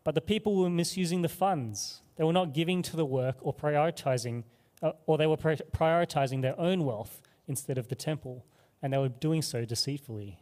But 0.05 0.15
the 0.15 0.23
people 0.23 0.57
were 0.57 0.71
misusing 0.71 1.21
the 1.21 1.29
funds. 1.29 2.01
They 2.17 2.25
were 2.25 2.33
not 2.33 2.55
giving 2.55 2.81
to 2.81 2.97
the 2.97 3.05
work 3.05 3.37
or 3.43 3.53
prioritizing, 3.53 4.45
uh, 4.83 4.93
or 5.05 5.19
they 5.19 5.27
were 5.27 5.37
prioritizing 5.37 6.41
their 6.41 6.59
own 6.59 6.87
wealth 6.87 7.21
instead 7.47 7.77
of 7.77 7.89
the 7.89 7.95
temple, 7.95 8.43
and 8.85 8.93
they 8.93 8.99
were 8.99 9.09
doing 9.09 9.41
so 9.41 9.65
deceitfully. 9.65 10.39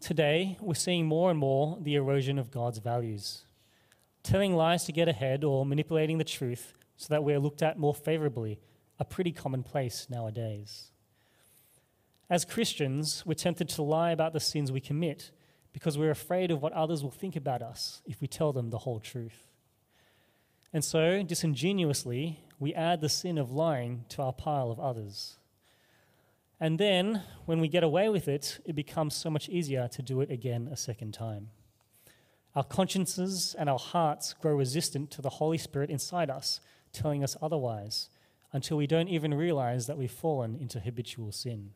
Today, 0.00 0.58
we're 0.60 0.74
seeing 0.74 1.06
more 1.06 1.30
and 1.30 1.38
more 1.38 1.78
the 1.80 1.94
erosion 1.94 2.36
of 2.36 2.50
God's 2.50 2.78
values. 2.78 3.44
Telling 4.24 4.56
lies 4.56 4.82
to 4.86 4.92
get 4.92 5.08
ahead 5.08 5.44
or 5.44 5.64
manipulating 5.64 6.18
the 6.18 6.24
truth 6.24 6.74
so 6.96 7.06
that 7.10 7.22
we're 7.22 7.38
looked 7.38 7.62
at 7.62 7.78
more 7.78 7.94
favorably 7.94 8.58
are 8.98 9.06
pretty 9.06 9.30
commonplace 9.30 10.08
nowadays. 10.10 10.90
As 12.28 12.44
Christians, 12.44 13.22
we're 13.24 13.34
tempted 13.34 13.68
to 13.68 13.82
lie 13.82 14.10
about 14.10 14.32
the 14.32 14.40
sins 14.40 14.72
we 14.72 14.80
commit 14.80 15.30
because 15.72 15.96
we're 15.96 16.10
afraid 16.10 16.50
of 16.50 16.60
what 16.60 16.72
others 16.72 17.04
will 17.04 17.10
think 17.12 17.36
about 17.36 17.62
us 17.62 18.02
if 18.04 18.20
we 18.20 18.26
tell 18.26 18.52
them 18.52 18.70
the 18.70 18.78
whole 18.78 18.98
truth. 18.98 19.48
And 20.72 20.84
so, 20.84 21.22
disingenuously, 21.22 22.40
we 22.58 22.74
add 22.74 23.00
the 23.00 23.08
sin 23.08 23.38
of 23.38 23.52
lying 23.52 24.06
to 24.08 24.22
our 24.22 24.32
pile 24.32 24.72
of 24.72 24.80
others. 24.80 25.36
And 26.60 26.78
then, 26.78 27.22
when 27.46 27.60
we 27.60 27.68
get 27.68 27.82
away 27.82 28.08
with 28.08 28.28
it, 28.28 28.60
it 28.64 28.74
becomes 28.74 29.14
so 29.14 29.28
much 29.28 29.48
easier 29.48 29.88
to 29.88 30.02
do 30.02 30.20
it 30.20 30.30
again 30.30 30.68
a 30.70 30.76
second 30.76 31.12
time. 31.12 31.50
Our 32.54 32.64
consciences 32.64 33.56
and 33.58 33.68
our 33.68 33.78
hearts 33.78 34.32
grow 34.34 34.54
resistant 34.54 35.10
to 35.12 35.22
the 35.22 35.30
Holy 35.30 35.58
Spirit 35.58 35.90
inside 35.90 36.30
us, 36.30 36.60
telling 36.92 37.24
us 37.24 37.36
otherwise, 37.42 38.08
until 38.52 38.76
we 38.76 38.86
don't 38.86 39.08
even 39.08 39.34
realize 39.34 39.88
that 39.88 39.98
we've 39.98 40.10
fallen 40.10 40.54
into 40.54 40.78
habitual 40.78 41.32
sin. 41.32 41.70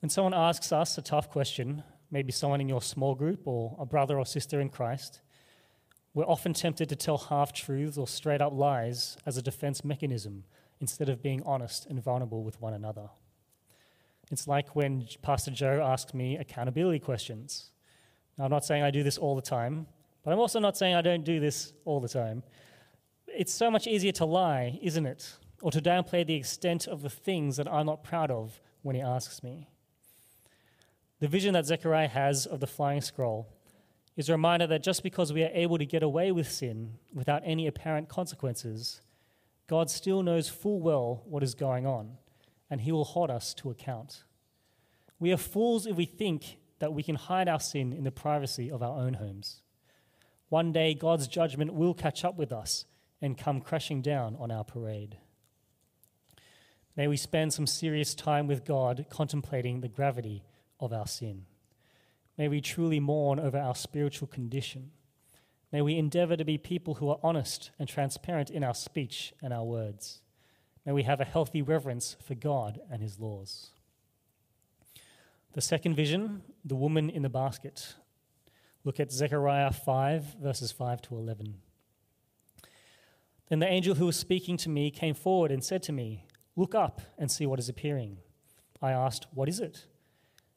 When 0.00 0.08
someone 0.08 0.32
asks 0.32 0.72
us 0.72 0.96
a 0.96 1.02
tough 1.02 1.28
question, 1.28 1.82
maybe 2.10 2.32
someone 2.32 2.62
in 2.62 2.68
your 2.70 2.80
small 2.80 3.14
group 3.14 3.46
or 3.46 3.76
a 3.78 3.84
brother 3.84 4.18
or 4.18 4.24
sister 4.24 4.58
in 4.58 4.70
Christ, 4.70 5.20
we're 6.14 6.24
often 6.24 6.54
tempted 6.54 6.88
to 6.88 6.96
tell 6.96 7.18
half 7.18 7.52
truths 7.52 7.98
or 7.98 8.08
straight 8.08 8.40
up 8.40 8.54
lies 8.54 9.18
as 9.26 9.36
a 9.36 9.42
defense 9.42 9.84
mechanism 9.84 10.44
instead 10.80 11.08
of 11.08 11.22
being 11.22 11.42
honest 11.44 11.86
and 11.86 12.02
vulnerable 12.02 12.42
with 12.42 12.60
one 12.60 12.74
another. 12.74 13.08
It's 14.30 14.46
like 14.46 14.74
when 14.76 15.06
Pastor 15.22 15.50
Joe 15.50 15.82
asks 15.82 16.14
me 16.14 16.36
accountability 16.36 17.00
questions. 17.00 17.70
Now, 18.38 18.44
I'm 18.44 18.50
not 18.50 18.64
saying 18.64 18.82
I 18.82 18.90
do 18.90 19.02
this 19.02 19.18
all 19.18 19.34
the 19.36 19.42
time, 19.42 19.86
but 20.24 20.32
I'm 20.32 20.38
also 20.38 20.60
not 20.60 20.76
saying 20.76 20.94
I 20.94 21.02
don't 21.02 21.24
do 21.24 21.40
this 21.40 21.72
all 21.84 22.00
the 22.00 22.08
time. 22.08 22.42
It's 23.26 23.52
so 23.52 23.70
much 23.70 23.86
easier 23.86 24.12
to 24.12 24.24
lie, 24.24 24.78
isn't 24.82 25.06
it? 25.06 25.36
Or 25.62 25.70
to 25.70 25.80
downplay 25.80 26.26
the 26.26 26.34
extent 26.34 26.86
of 26.86 27.02
the 27.02 27.10
things 27.10 27.56
that 27.56 27.70
I'm 27.70 27.86
not 27.86 28.02
proud 28.02 28.30
of 28.30 28.60
when 28.82 28.96
he 28.96 29.02
asks 29.02 29.42
me. 29.42 29.68
The 31.18 31.28
vision 31.28 31.52
that 31.52 31.66
Zechariah 31.66 32.08
has 32.08 32.46
of 32.46 32.60
the 32.60 32.66
flying 32.66 33.02
scroll 33.02 33.46
is 34.16 34.28
a 34.28 34.32
reminder 34.32 34.66
that 34.68 34.82
just 34.82 35.02
because 35.02 35.32
we 35.32 35.42
are 35.42 35.50
able 35.52 35.76
to 35.78 35.84
get 35.84 36.02
away 36.02 36.32
with 36.32 36.50
sin 36.50 36.94
without 37.12 37.42
any 37.44 37.66
apparent 37.66 38.08
consequences, 38.08 39.00
God 39.70 39.88
still 39.88 40.24
knows 40.24 40.48
full 40.48 40.80
well 40.80 41.22
what 41.26 41.44
is 41.44 41.54
going 41.54 41.86
on, 41.86 42.16
and 42.68 42.80
He 42.80 42.90
will 42.90 43.04
hold 43.04 43.30
us 43.30 43.54
to 43.54 43.70
account. 43.70 44.24
We 45.20 45.30
are 45.30 45.36
fools 45.36 45.86
if 45.86 45.94
we 45.94 46.06
think 46.06 46.56
that 46.80 46.92
we 46.92 47.04
can 47.04 47.14
hide 47.14 47.48
our 47.48 47.60
sin 47.60 47.92
in 47.92 48.02
the 48.02 48.10
privacy 48.10 48.68
of 48.68 48.82
our 48.82 48.98
own 48.98 49.14
homes. 49.14 49.62
One 50.48 50.72
day, 50.72 50.94
God's 50.94 51.28
judgment 51.28 51.72
will 51.72 51.94
catch 51.94 52.24
up 52.24 52.36
with 52.36 52.50
us 52.50 52.84
and 53.22 53.38
come 53.38 53.60
crashing 53.60 54.02
down 54.02 54.34
on 54.40 54.50
our 54.50 54.64
parade. 54.64 55.18
May 56.96 57.06
we 57.06 57.16
spend 57.16 57.52
some 57.52 57.68
serious 57.68 58.12
time 58.12 58.48
with 58.48 58.64
God 58.64 59.06
contemplating 59.08 59.82
the 59.82 59.88
gravity 59.88 60.42
of 60.80 60.92
our 60.92 61.06
sin. 61.06 61.44
May 62.36 62.48
we 62.48 62.60
truly 62.60 62.98
mourn 62.98 63.38
over 63.38 63.56
our 63.56 63.76
spiritual 63.76 64.26
condition 64.26 64.90
May 65.72 65.82
we 65.82 65.96
endeavor 65.96 66.36
to 66.36 66.44
be 66.44 66.58
people 66.58 66.94
who 66.94 67.08
are 67.10 67.20
honest 67.22 67.70
and 67.78 67.88
transparent 67.88 68.50
in 68.50 68.64
our 68.64 68.74
speech 68.74 69.32
and 69.42 69.52
our 69.52 69.64
words. 69.64 70.20
May 70.84 70.92
we 70.92 71.04
have 71.04 71.20
a 71.20 71.24
healthy 71.24 71.62
reverence 71.62 72.16
for 72.26 72.34
God 72.34 72.80
and 72.90 73.02
his 73.02 73.20
laws. 73.20 73.70
The 75.52 75.60
second 75.60 75.94
vision, 75.94 76.42
the 76.64 76.76
woman 76.76 77.10
in 77.10 77.22
the 77.22 77.28
basket. 77.28 77.94
Look 78.84 78.98
at 78.98 79.12
Zechariah 79.12 79.72
5, 79.72 80.36
verses 80.40 80.72
5 80.72 81.02
to 81.02 81.16
11. 81.16 81.56
Then 83.48 83.58
the 83.58 83.66
angel 83.66 83.96
who 83.96 84.06
was 84.06 84.16
speaking 84.16 84.56
to 84.58 84.68
me 84.68 84.90
came 84.90 85.14
forward 85.14 85.50
and 85.50 85.62
said 85.62 85.82
to 85.84 85.92
me, 85.92 86.24
Look 86.56 86.74
up 86.74 87.00
and 87.18 87.30
see 87.30 87.46
what 87.46 87.58
is 87.58 87.68
appearing. 87.68 88.18
I 88.80 88.92
asked, 88.92 89.26
What 89.32 89.48
is 89.48 89.60
it? 89.60 89.86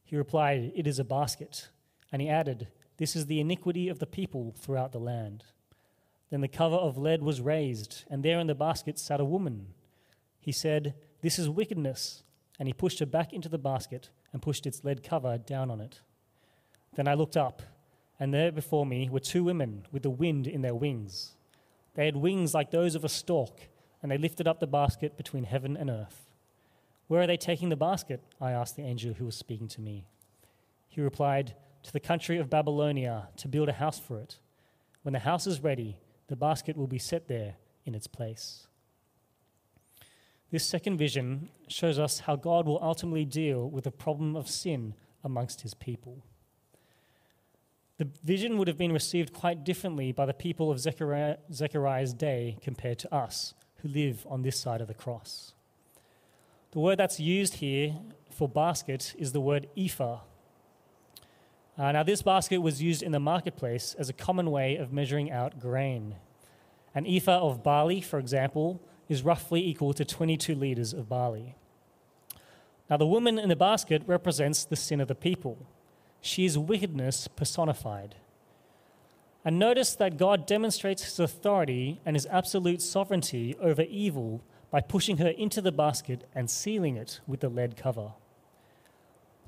He 0.04 0.16
replied, 0.16 0.72
It 0.76 0.88
is 0.88 1.00
a 1.00 1.04
basket. 1.04 1.70
And 2.12 2.22
he 2.22 2.30
added, 2.30 2.68
this 2.98 3.16
is 3.16 3.26
the 3.26 3.40
iniquity 3.40 3.90
of 3.90 4.00
the 4.00 4.06
people 4.06 4.54
throughout 4.58 4.92
the 4.92 5.00
land. 5.00 5.44
Then 6.30 6.42
the 6.42 6.48
cover 6.48 6.76
of 6.76 6.98
lead 6.98 7.22
was 7.22 7.42
raised, 7.42 8.06
and 8.10 8.24
there 8.24 8.40
in 8.40 8.48
the 8.48 8.56
basket 8.56 8.98
sat 8.98 9.20
a 9.20 9.26
woman. 9.26 9.68
He 10.40 10.52
said, 10.52 10.96
This 11.22 11.38
is 11.38 11.50
wickedness. 11.50 12.24
And 12.60 12.68
he 12.68 12.74
pushed 12.74 13.00
her 13.00 13.06
back 13.06 13.34
into 13.34 13.50
the 13.50 13.58
basket 13.58 14.10
and 14.32 14.42
pushed 14.42 14.68
its 14.68 14.84
lead 14.84 15.04
cover 15.04 15.38
down 15.38 15.72
on 15.72 15.82
it. 15.82 16.02
Then 16.96 17.08
I 17.08 17.16
looked 17.16 17.36
up, 17.36 17.64
and 18.20 18.34
there 18.34 18.52
before 18.52 18.86
me 18.86 19.10
were 19.10 19.20
two 19.20 19.44
women 19.44 19.86
with 19.92 20.04
the 20.04 20.10
wind 20.10 20.48
in 20.48 20.62
their 20.62 20.76
wings. 20.76 21.32
They 21.96 22.06
had 22.06 22.16
wings 22.16 22.54
like 22.54 22.72
those 22.72 22.96
of 22.96 23.04
a 23.04 23.10
stork, 23.10 23.70
and 24.02 24.12
they 24.12 24.18
lifted 24.18 24.48
up 24.48 24.60
the 24.60 24.68
basket 24.68 25.18
between 25.18 25.46
heaven 25.46 25.76
and 25.76 25.90
earth. 25.90 26.30
Where 27.08 27.22
are 27.22 27.28
they 27.28 27.38
taking 27.38 27.70
the 27.70 27.76
basket? 27.76 28.22
I 28.40 28.52
asked 28.52 28.76
the 28.76 28.84
angel 28.84 29.14
who 29.14 29.26
was 29.26 29.36
speaking 29.36 29.68
to 29.70 29.82
me. 29.82 30.06
He 30.90 31.02
replied, 31.02 31.56
to 31.84 31.94
the 31.94 32.00
country 32.00 32.38
of 32.38 32.50
Babylonia 32.50 33.30
to 33.38 33.48
build 33.48 33.70
a 33.70 33.74
house 33.74 34.00
for 34.00 34.18
it. 34.18 34.40
When 35.04 35.14
the 35.14 35.20
house 35.20 35.46
is 35.48 35.62
ready, 35.62 35.98
the 36.28 36.36
basket 36.36 36.78
will 36.78 36.88
be 36.88 37.00
set 37.00 37.28
there 37.28 37.56
in 37.86 37.94
its 37.94 38.08
place. 38.08 38.68
This 40.52 40.66
second 40.66 40.98
vision 40.98 41.50
shows 41.68 41.98
us 41.98 42.20
how 42.20 42.36
God 42.36 42.66
will 42.66 42.80
ultimately 42.82 43.26
deal 43.26 43.70
with 43.70 43.86
the 43.86 43.92
problem 43.92 44.36
of 44.36 44.48
sin 44.48 44.94
amongst 45.24 45.62
his 45.62 45.74
people. 45.74 46.24
The 47.98 48.08
vision 48.24 48.58
would 48.58 48.68
have 48.68 48.78
been 48.78 48.92
received 48.92 49.34
quite 49.34 49.64
differently 49.64 50.12
by 50.12 50.26
the 50.26 50.34
people 50.34 50.72
of 50.72 50.80
Zechariah, 50.80 51.38
Zechariah's 51.52 52.14
day 52.14 52.58
compared 52.62 53.00
to 53.00 53.14
us 53.14 53.54
who 53.78 53.88
live 53.88 54.26
on 54.30 54.42
this 54.42 54.60
side 54.60 54.82
of 54.82 54.88
the 54.88 54.94
cross. 54.94 55.54
The 56.72 56.80
word 56.80 57.00
that's 57.00 57.20
used 57.20 57.56
here 57.56 57.96
for 58.32 58.50
basket 58.50 59.14
is 59.18 59.32
the 59.32 59.42
word 59.42 59.68
ephah, 59.78 60.20
uh, 61.78 61.92
now, 61.92 62.04
this 62.04 62.22
basket 62.22 62.60
was 62.60 62.84
used 62.84 63.02
in 63.02 63.12
the 63.12 63.20
marketplace 63.20 63.96
as 63.98 64.08
a 64.08 64.14
common 64.14 64.52
way 64.52 64.76
of 64.76 64.94
measuring 64.94 65.32
out 65.32 65.60
grain. 65.60 66.16
An 66.94 67.08
ephah 67.08 67.40
of 67.40 67.64
barley, 67.64 68.00
for 68.00 68.20
example, 68.20 68.80
is 69.10 69.24
roughly 69.24 69.66
equal 69.66 69.94
to 69.94 70.06
22 70.06 70.54
liters 70.54 70.94
of 70.94 71.10
barley. 71.10 71.56
Now, 72.90 72.98
the 72.98 73.08
woman 73.08 73.40
in 73.40 73.50
the 73.50 73.56
basket 73.56 74.04
represents 74.06 74.64
the 74.64 74.76
sin 74.76 75.02
of 75.02 75.08
the 75.08 75.16
people. 75.16 75.66
She 76.22 76.46
is 76.46 76.60
wickedness 76.60 77.28
personified. 77.28 78.16
And 79.44 79.58
notice 79.58 79.96
that 79.96 80.18
God 80.18 80.46
demonstrates 80.46 81.04
his 81.04 81.20
authority 81.20 82.00
and 82.06 82.16
his 82.16 82.28
absolute 82.28 82.82
sovereignty 82.82 83.56
over 83.60 83.82
evil 83.82 84.44
by 84.70 84.80
pushing 84.80 85.18
her 85.18 85.30
into 85.30 85.60
the 85.60 85.72
basket 85.72 86.28
and 86.36 86.50
sealing 86.50 86.98
it 86.98 87.20
with 87.28 87.40
the 87.40 87.50
lead 87.50 87.76
cover. 87.76 88.14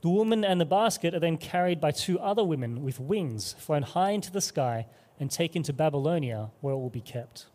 The 0.05 0.11
woman 0.11 0.45
and 0.45 0.61
the 0.61 0.65
basket 0.65 1.15
are 1.15 1.19
then 1.19 1.37
carried 1.37 1.81
by 1.81 1.89
two 1.89 2.19
other 2.19 2.43
women 2.43 2.83
with 2.83 2.99
wings, 2.99 3.55
flown 3.57 3.81
high 3.81 4.11
into 4.11 4.31
the 4.31 4.39
sky, 4.39 4.85
and 5.19 5.31
taken 5.31 5.63
to 5.63 5.73
Babylonia, 5.73 6.51
where 6.61 6.75
it 6.75 6.77
will 6.77 6.91
be 6.91 7.01
kept. 7.01 7.47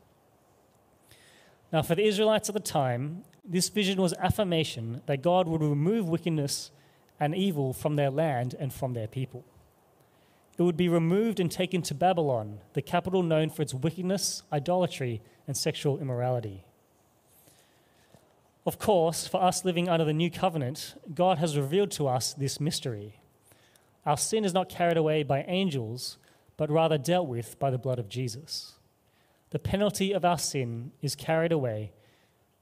Now, 1.72 1.82
for 1.82 1.94
the 1.94 2.02
Israelites 2.02 2.48
at 2.48 2.56
the 2.56 2.60
time, 2.60 3.22
this 3.44 3.68
vision 3.68 4.02
was 4.02 4.14
affirmation 4.14 5.00
that 5.06 5.22
God 5.22 5.46
would 5.46 5.62
remove 5.62 6.08
wickedness 6.08 6.72
and 7.20 7.36
evil 7.36 7.72
from 7.72 7.94
their 7.94 8.10
land 8.10 8.56
and 8.58 8.72
from 8.72 8.94
their 8.94 9.06
people. 9.06 9.44
It 10.58 10.64
would 10.64 10.76
be 10.76 10.88
removed 10.88 11.38
and 11.38 11.52
taken 11.52 11.82
to 11.82 11.94
Babylon, 11.94 12.58
the 12.72 12.82
capital 12.82 13.22
known 13.22 13.50
for 13.50 13.62
its 13.62 13.74
wickedness, 13.74 14.42
idolatry, 14.52 15.22
and 15.46 15.56
sexual 15.56 16.00
immorality. 16.00 16.64
Of 18.66 18.78
course, 18.78 19.26
for 19.26 19.42
us 19.42 19.64
living 19.64 19.88
under 19.88 20.04
the 20.04 20.12
new 20.12 20.30
covenant, 20.30 20.94
God 21.14 21.38
has 21.38 21.56
revealed 21.56 21.90
to 21.92 22.08
us 22.08 22.34
this 22.34 22.60
mystery. 22.60 23.20
Our 24.04 24.16
sin 24.16 24.44
is 24.44 24.52
not 24.52 24.68
carried 24.68 24.96
away 24.96 25.22
by 25.22 25.44
angels, 25.48 26.18
but 26.56 26.70
rather 26.70 26.98
dealt 26.98 27.26
with 27.26 27.58
by 27.58 27.70
the 27.70 27.78
blood 27.78 27.98
of 27.98 28.08
Jesus. 28.08 28.74
The 29.50 29.58
penalty 29.58 30.12
of 30.12 30.24
our 30.24 30.38
sin 30.38 30.92
is 31.00 31.16
carried 31.16 31.52
away 31.52 31.92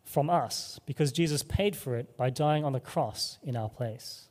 from 0.04 0.30
us 0.30 0.80
because 0.86 1.12
Jesus 1.12 1.42
paid 1.42 1.76
for 1.76 1.96
it 1.96 2.16
by 2.16 2.30
dying 2.30 2.64
on 2.64 2.72
the 2.72 2.80
cross 2.80 3.38
in 3.42 3.56
our 3.56 3.68
place. 3.68 4.28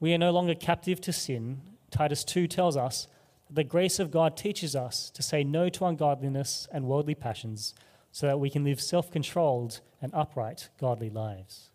We 0.00 0.12
are 0.12 0.18
no 0.18 0.32
longer 0.32 0.54
captive 0.54 1.00
to 1.02 1.12
sin. 1.12 1.60
Titus 1.90 2.24
2 2.24 2.46
tells 2.48 2.76
us 2.76 3.06
that 3.46 3.54
the 3.54 3.64
grace 3.64 3.98
of 3.98 4.10
God 4.10 4.36
teaches 4.36 4.76
us 4.76 5.10
to 5.10 5.22
say 5.22 5.44
no 5.44 5.68
to 5.70 5.86
ungodliness 5.86 6.66
and 6.72 6.86
worldly 6.86 7.14
passions 7.14 7.74
so 8.12 8.26
that 8.26 8.38
we 8.38 8.50
can 8.50 8.62
live 8.62 8.80
self 8.80 9.10
controlled 9.10 9.80
and 10.00 10.12
upright, 10.14 10.68
godly 10.78 11.10
lives. 11.10 11.70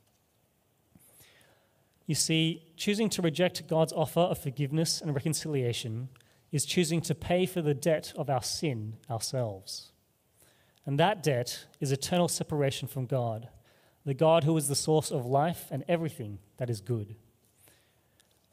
You 2.05 2.15
see, 2.15 2.63
choosing 2.77 3.09
to 3.09 3.21
reject 3.21 3.67
God's 3.67 3.91
offer 3.91 4.21
of 4.21 4.37
forgiveness 4.37 5.01
and 5.01 5.13
reconciliation 5.13 6.07
is 6.51 6.65
choosing 6.65 7.01
to 7.01 7.15
pay 7.15 7.45
for 7.45 7.61
the 7.61 7.73
debt 7.73 8.13
of 8.15 8.29
our 8.29 8.41
sin 8.43 8.93
ourselves. 9.09 9.91
And 10.85 10.97
that 10.97 11.21
debt 11.21 11.65
is 11.81 11.91
eternal 11.91 12.29
separation 12.29 12.87
from 12.87 13.07
God, 13.07 13.49
the 14.05 14.13
God 14.13 14.45
who 14.45 14.55
is 14.55 14.69
the 14.69 14.75
source 14.75 15.11
of 15.11 15.25
life 15.25 15.65
and 15.69 15.83
everything 15.89 16.39
that 16.55 16.69
is 16.69 16.79
good. 16.79 17.15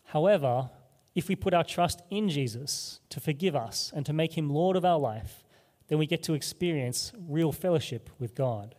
However, 0.07 0.71
if 1.15 1.29
we 1.29 1.37
put 1.37 1.55
our 1.55 1.63
trust 1.63 2.03
in 2.11 2.29
Jesus 2.29 2.99
to 3.11 3.21
forgive 3.21 3.55
us 3.55 3.93
and 3.95 4.05
to 4.07 4.13
make 4.13 4.37
him 4.37 4.51
Lord 4.51 4.77
of 4.77 4.85
our 4.85 4.99
life, 4.99 5.44
then 5.89 5.99
we 5.99 6.07
get 6.07 6.23
to 6.25 6.35
experience 6.35 7.13
real 7.29 7.53
fellowship 7.53 8.11
with 8.19 8.35
God. 8.35 8.75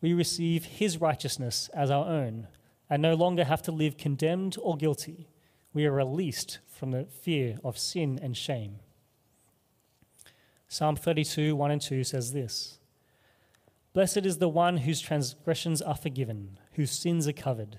We 0.00 0.12
receive 0.12 0.64
His 0.64 1.00
righteousness 1.00 1.68
as 1.74 1.90
our 1.90 2.06
own 2.06 2.48
and 2.90 3.02
no 3.02 3.14
longer 3.14 3.44
have 3.44 3.62
to 3.62 3.72
live 3.72 3.96
condemned 3.96 4.56
or 4.62 4.76
guilty. 4.76 5.28
We 5.72 5.86
are 5.86 5.92
released 5.92 6.58
from 6.66 6.92
the 6.92 7.04
fear 7.04 7.58
of 7.62 7.78
sin 7.78 8.18
and 8.22 8.36
shame. 8.36 8.80
Psalm 10.68 10.96
32, 10.96 11.56
1 11.56 11.70
and 11.70 11.80
2 11.80 12.04
says 12.04 12.32
this 12.32 12.78
Blessed 13.92 14.18
is 14.18 14.38
the 14.38 14.48
one 14.48 14.78
whose 14.78 15.00
transgressions 15.00 15.82
are 15.82 15.96
forgiven, 15.96 16.58
whose 16.74 16.90
sins 16.90 17.26
are 17.26 17.32
covered. 17.32 17.78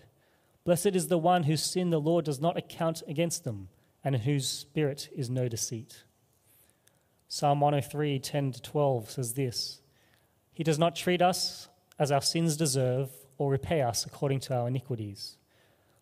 Blessed 0.64 0.88
is 0.88 1.08
the 1.08 1.18
one 1.18 1.44
whose 1.44 1.64
sin 1.64 1.90
the 1.90 2.02
Lord 2.02 2.26
does 2.26 2.42
not 2.42 2.58
account 2.58 3.02
against 3.08 3.44
them, 3.44 3.70
and 4.04 4.16
in 4.16 4.22
whose 4.22 4.48
spirit 4.48 5.10
is 5.16 5.30
no 5.30 5.48
deceit. 5.48 6.04
Psalm 7.32 7.60
103, 7.62 8.18
10 8.18 8.52
to 8.54 8.62
12 8.62 9.12
says 9.12 9.34
this 9.34 9.82
He 10.52 10.64
does 10.64 10.80
not 10.80 10.96
treat 10.96 11.22
us 11.22 11.70
as 12.00 12.12
our 12.12 12.24
sins 12.24 12.58
deserve 12.58 13.12
or 13.38 13.52
repay 13.52 13.84
us 13.84 14.04
according 14.04 14.40
to 14.42 14.56
our 14.56 14.68
iniquities. 14.68 15.38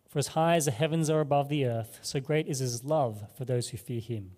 For 0.08 0.18
as 0.18 0.28
high 0.28 0.56
as 0.56 0.64
the 0.64 0.70
heavens 0.70 1.10
are 1.10 1.20
above 1.20 1.50
the 1.50 1.66
earth, 1.66 1.98
so 2.00 2.18
great 2.18 2.48
is 2.48 2.60
his 2.60 2.82
love 2.82 3.24
for 3.36 3.44
those 3.44 3.68
who 3.68 3.76
fear 3.76 4.00
him. 4.00 4.32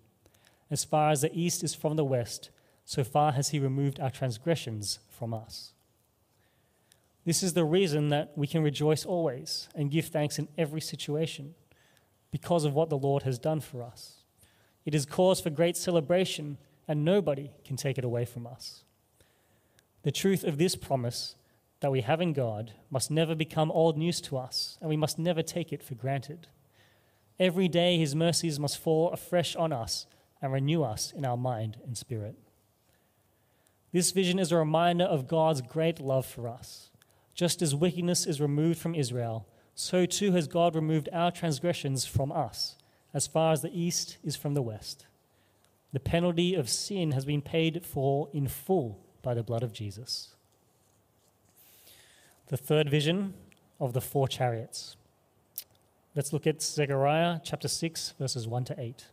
As 0.69 0.83
far 0.83 1.11
as 1.11 1.21
the 1.21 1.33
east 1.33 1.63
is 1.63 1.73
from 1.73 1.95
the 1.95 2.03
west, 2.03 2.49
so 2.83 3.05
far 3.05 3.31
has 3.31 3.49
he 3.49 3.59
removed 3.59 3.99
our 3.99 4.11
transgressions 4.11 4.99
from 5.09 5.33
us. 5.33 5.71
This 7.23 7.41
is 7.41 7.53
the 7.53 7.63
reason 7.63 8.09
that 8.09 8.33
we 8.35 8.47
can 8.47 8.63
rejoice 8.63 9.05
always 9.05 9.69
and 9.73 9.91
give 9.91 10.07
thanks 10.07 10.37
in 10.37 10.49
every 10.57 10.81
situation, 10.81 11.55
because 12.31 12.65
of 12.65 12.73
what 12.73 12.89
the 12.89 12.97
Lord 12.97 13.23
has 13.23 13.39
done 13.39 13.61
for 13.61 13.81
us. 13.81 14.23
It 14.85 14.93
is 14.93 15.05
cause 15.05 15.39
for 15.39 15.49
great 15.49 15.77
celebration 15.77 16.57
and 16.87 17.05
nobody 17.05 17.51
can 17.65 17.77
take 17.77 17.97
it 17.97 18.03
away 18.03 18.25
from 18.25 18.45
us. 18.47 18.83
The 20.03 20.11
truth 20.11 20.43
of 20.43 20.57
this 20.57 20.75
promise 20.75 21.35
that 21.81 21.91
we 21.91 22.01
have 22.01 22.21
in 22.21 22.33
God 22.33 22.73
must 22.89 23.11
never 23.11 23.35
become 23.35 23.71
old 23.71 23.97
news 23.97 24.21
to 24.21 24.37
us, 24.37 24.77
and 24.81 24.89
we 24.89 24.97
must 24.97 25.19
never 25.19 25.41
take 25.41 25.71
it 25.73 25.83
for 25.83 25.95
granted. 25.95 26.47
Every 27.39 27.67
day, 27.67 27.97
His 27.97 28.15
mercies 28.15 28.59
must 28.59 28.77
fall 28.77 29.11
afresh 29.11 29.55
on 29.55 29.73
us 29.73 30.05
and 30.41 30.53
renew 30.53 30.83
us 30.83 31.11
in 31.11 31.25
our 31.25 31.37
mind 31.37 31.77
and 31.85 31.97
spirit. 31.97 32.35
This 33.91 34.11
vision 34.11 34.39
is 34.39 34.51
a 34.51 34.57
reminder 34.57 35.03
of 35.03 35.27
God's 35.27 35.61
great 35.61 35.99
love 35.99 36.25
for 36.25 36.47
us. 36.47 36.89
Just 37.33 37.61
as 37.61 37.75
wickedness 37.75 38.25
is 38.25 38.41
removed 38.41 38.79
from 38.79 38.95
Israel, 38.95 39.47
so 39.75 40.05
too 40.05 40.31
has 40.33 40.47
God 40.47 40.75
removed 40.75 41.09
our 41.11 41.31
transgressions 41.31 42.05
from 42.05 42.31
us, 42.31 42.77
as 43.13 43.27
far 43.27 43.53
as 43.53 43.61
the 43.61 43.79
east 43.79 44.17
is 44.23 44.35
from 44.35 44.53
the 44.53 44.61
west. 44.61 45.07
The 45.93 45.99
penalty 45.99 46.55
of 46.55 46.69
sin 46.69 47.11
has 47.11 47.25
been 47.25 47.41
paid 47.41 47.85
for 47.85 48.29
in 48.33 48.47
full 48.47 48.99
by 49.21 49.33
the 49.33 49.43
blood 49.43 49.63
of 49.63 49.73
Jesus. 49.73 50.35
The 52.47 52.57
third 52.57 52.89
vision 52.89 53.33
of 53.79 53.93
the 53.93 54.01
four 54.01 54.27
chariots. 54.27 54.95
Let's 56.15 56.33
look 56.33 56.45
at 56.45 56.61
Zechariah 56.61 57.39
chapter 57.43 57.67
6, 57.67 58.13
verses 58.19 58.47
1 58.47 58.65
to 58.65 58.79
8. 58.79 59.05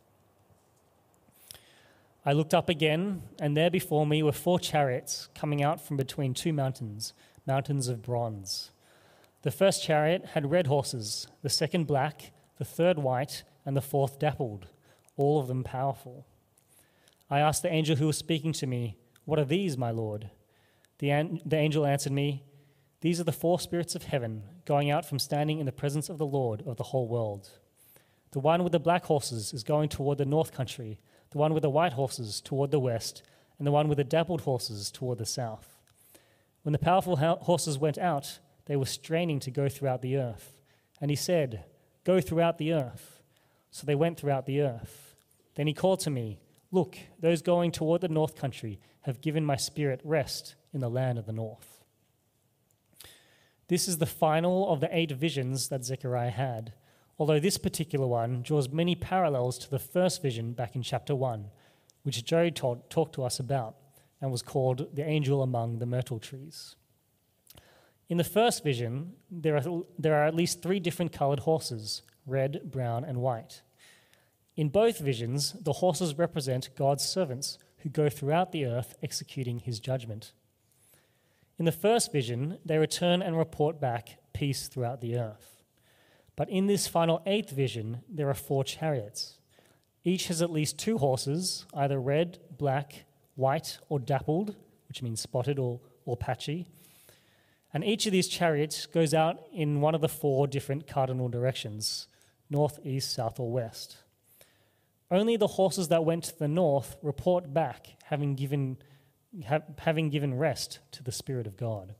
I 2.25 2.33
looked 2.33 2.53
up 2.53 2.69
again, 2.69 3.23
and 3.39 3.55
there 3.55 3.69
before 3.69 4.05
me 4.05 4.21
were 4.21 4.33
four 4.33 4.59
chariots 4.59 5.29
coming 5.33 5.63
out 5.63 5.81
from 5.81 5.97
between 5.97 6.33
two 6.33 6.53
mountains, 6.53 7.13
mountains 7.47 7.87
of 7.87 8.01
bronze. 8.01 8.71
The 9.41 9.51
first 9.51 9.83
chariot 9.83 10.25
had 10.33 10.51
red 10.51 10.67
horses, 10.67 11.27
the 11.41 11.49
second 11.49 11.87
black, 11.87 12.31
the 12.57 12.65
third 12.65 12.99
white, 12.99 13.43
and 13.65 13.75
the 13.75 13.81
fourth 13.81 14.19
dappled, 14.19 14.67
all 15.15 15.39
of 15.39 15.47
them 15.47 15.63
powerful. 15.63 16.25
I 17.29 17.39
asked 17.39 17.61
the 17.61 17.71
angel 17.71 17.95
who 17.95 18.07
was 18.07 18.17
speaking 18.17 18.53
to 18.53 18.67
me, 18.67 18.97
What 19.25 19.39
are 19.39 19.45
these, 19.45 19.77
my 19.77 19.91
Lord? 19.91 20.31
The, 20.97 21.11
an- 21.11 21.41
the 21.45 21.57
angel 21.57 21.85
answered 21.85 22.11
me, 22.11 22.43
These 23.01 23.19
are 23.19 23.25
the 23.25 23.31
four 23.31 23.59
spirits 23.59 23.95
of 23.95 24.03
heaven, 24.03 24.43
going 24.65 24.89
out 24.89 25.05
from 25.05 25.19
standing 25.19 25.59
in 25.59 25.65
the 25.65 25.71
presence 25.71 26.09
of 26.09 26.17
the 26.17 26.25
Lord 26.25 26.63
of 26.65 26.77
the 26.77 26.83
whole 26.83 27.07
world. 27.07 27.49
The 28.31 28.39
one 28.39 28.63
with 28.63 28.71
the 28.71 28.79
black 28.79 29.05
horses 29.05 29.53
is 29.53 29.63
going 29.63 29.89
toward 29.89 30.17
the 30.17 30.25
north 30.25 30.51
country, 30.51 30.99
the 31.31 31.37
one 31.37 31.53
with 31.53 31.63
the 31.63 31.69
white 31.69 31.93
horses 31.93 32.41
toward 32.41 32.71
the 32.71 32.79
west, 32.79 33.23
and 33.57 33.67
the 33.67 33.71
one 33.71 33.87
with 33.87 33.97
the 33.97 34.03
dappled 34.03 34.41
horses 34.41 34.91
toward 34.91 35.17
the 35.17 35.25
south. 35.25 35.77
When 36.63 36.73
the 36.73 36.79
powerful 36.79 37.15
horses 37.15 37.77
went 37.77 37.97
out, 37.97 38.39
they 38.65 38.75
were 38.75 38.85
straining 38.85 39.39
to 39.41 39.51
go 39.51 39.69
throughout 39.69 40.01
the 40.01 40.17
earth. 40.17 40.57
And 41.01 41.09
he 41.09 41.15
said, 41.15 41.65
Go 42.03 42.21
throughout 42.21 42.57
the 42.57 42.73
earth. 42.73 43.21
So 43.71 43.85
they 43.85 43.95
went 43.95 44.19
throughout 44.19 44.45
the 44.45 44.61
earth. 44.61 45.15
Then 45.55 45.67
he 45.67 45.73
called 45.73 45.99
to 46.01 46.09
me, 46.09 46.39
Look, 46.71 46.97
those 47.19 47.41
going 47.41 47.71
toward 47.71 48.01
the 48.01 48.07
north 48.07 48.35
country 48.35 48.79
have 49.01 49.21
given 49.21 49.43
my 49.43 49.55
spirit 49.55 50.01
rest 50.03 50.55
in 50.73 50.81
the 50.81 50.89
land 50.89 51.17
of 51.17 51.25
the 51.25 51.33
north. 51.33 51.83
This 53.67 53.87
is 53.87 53.97
the 53.97 54.05
final 54.05 54.71
of 54.71 54.79
the 54.79 54.95
eight 54.95 55.11
visions 55.11 55.69
that 55.69 55.83
Zechariah 55.83 56.31
had, 56.31 56.73
although 57.17 57.39
this 57.39 57.57
particular 57.57 58.07
one 58.07 58.41
draws 58.41 58.69
many 58.69 58.95
parallels 58.95 59.57
to 59.59 59.69
the 59.69 59.79
first 59.79 60.21
vision 60.21 60.53
back 60.53 60.75
in 60.75 60.81
chapter 60.81 61.15
1, 61.15 61.49
which 62.03 62.23
Joe 62.23 62.49
taught, 62.49 62.89
talked 62.89 63.13
to 63.15 63.23
us 63.23 63.39
about 63.39 63.75
and 64.21 64.31
was 64.31 64.41
called 64.41 64.95
the 64.95 65.05
angel 65.05 65.41
among 65.41 65.79
the 65.79 65.85
myrtle 65.85 66.19
trees. 66.19 66.75
In 68.09 68.17
the 68.17 68.23
first 68.23 68.63
vision, 68.63 69.13
there 69.29 69.55
are, 69.55 69.83
there 69.97 70.15
are 70.15 70.25
at 70.25 70.35
least 70.35 70.61
three 70.61 70.79
different 70.79 71.13
colored 71.13 71.39
horses 71.39 72.01
red, 72.25 72.71
brown, 72.71 73.03
and 73.03 73.17
white. 73.19 73.61
In 74.59 74.67
both 74.67 74.99
visions, 74.99 75.53
the 75.53 75.71
horses 75.71 76.17
represent 76.17 76.75
God's 76.75 77.05
servants 77.05 77.59
who 77.77 77.87
go 77.87 78.09
throughout 78.09 78.51
the 78.51 78.65
earth 78.65 78.93
executing 79.01 79.59
his 79.59 79.79
judgment. 79.79 80.33
In 81.57 81.63
the 81.63 81.71
first 81.71 82.11
vision, 82.11 82.57
they 82.65 82.77
return 82.77 83.21
and 83.21 83.37
report 83.37 83.79
back 83.79 84.17
peace 84.33 84.67
throughout 84.67 84.99
the 84.99 85.17
earth. 85.17 85.63
But 86.35 86.49
in 86.49 86.67
this 86.67 86.89
final 86.89 87.21
eighth 87.25 87.51
vision, 87.51 88.01
there 88.09 88.29
are 88.29 88.33
four 88.33 88.65
chariots. 88.65 89.37
Each 90.03 90.27
has 90.27 90.41
at 90.41 90.51
least 90.51 90.77
two 90.77 90.97
horses, 90.97 91.65
either 91.73 91.97
red, 91.97 92.39
black, 92.57 93.05
white, 93.35 93.79
or 93.87 93.97
dappled, 93.97 94.57
which 94.89 95.01
means 95.01 95.21
spotted 95.21 95.57
or, 95.57 95.79
or 96.03 96.17
patchy. 96.17 96.67
And 97.73 97.85
each 97.85 98.05
of 98.07 98.11
these 98.11 98.27
chariots 98.27 98.87
goes 98.87 99.13
out 99.13 99.39
in 99.53 99.79
one 99.79 99.95
of 99.95 100.01
the 100.01 100.09
four 100.09 100.47
different 100.47 100.85
cardinal 100.85 101.29
directions 101.29 102.07
north, 102.49 102.77
east, 102.83 103.13
south, 103.13 103.39
or 103.39 103.49
west. 103.49 103.99
Only 105.11 105.37
the 105.37 105.47
horses 105.47 105.87
that 105.87 106.05
went 106.05 106.25
to 106.25 106.37
the 106.37 106.47
north 106.47 106.97
report 107.01 107.53
back, 107.53 107.95
having 108.03 108.35
given, 108.35 108.77
ha- 109.47 109.61
having 109.79 110.09
given 110.09 110.35
rest 110.35 110.79
to 110.91 111.03
the 111.03 111.11
Spirit 111.11 111.47
of 111.47 111.57
God. 111.57 111.95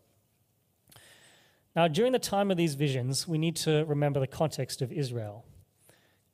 Now, 1.76 1.88
during 1.88 2.12
the 2.12 2.20
time 2.20 2.52
of 2.52 2.58
these 2.58 2.76
visions, 2.76 3.28
we 3.28 3.38
need 3.38 3.56
to 3.58 3.84
remember 3.86 4.20
the 4.20 4.28
context 4.28 4.82
of 4.82 4.92
Israel. 4.92 5.46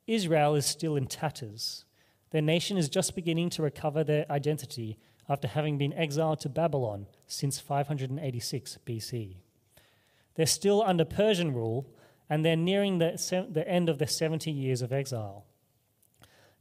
Israel 0.06 0.54
is 0.54 0.66
still 0.66 0.96
in 0.96 1.06
tatters. 1.06 1.84
Their 2.30 2.42
nation 2.42 2.76
is 2.76 2.88
just 2.88 3.14
beginning 3.14 3.50
to 3.50 3.62
recover 3.62 4.04
their 4.04 4.30
identity 4.30 4.98
after 5.28 5.48
having 5.48 5.78
been 5.78 5.92
exiled 5.92 6.40
to 6.40 6.48
Babylon 6.48 7.06
since 7.26 7.58
586 7.58 8.78
BC. 8.86 9.36
They're 10.34 10.46
still 10.46 10.82
under 10.82 11.04
Persian 11.04 11.52
rule, 11.54 11.88
and 12.28 12.44
they're 12.44 12.56
nearing 12.56 12.98
the, 12.98 13.46
the 13.50 13.68
end 13.68 13.88
of 13.88 13.98
their 13.98 14.08
70 14.08 14.50
years 14.50 14.82
of 14.82 14.92
exile. 14.92 15.46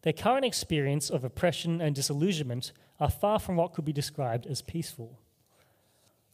Their 0.05 0.13
current 0.13 0.45
experience 0.45 1.09
of 1.09 1.23
oppression 1.23 1.81
and 1.81 1.95
disillusionment 1.95 2.71
are 2.99 3.09
far 3.09 3.39
from 3.39 3.55
what 3.55 3.73
could 3.73 3.85
be 3.85 3.91
described 3.91 4.45
as 4.45 4.61
peaceful. 4.61 5.17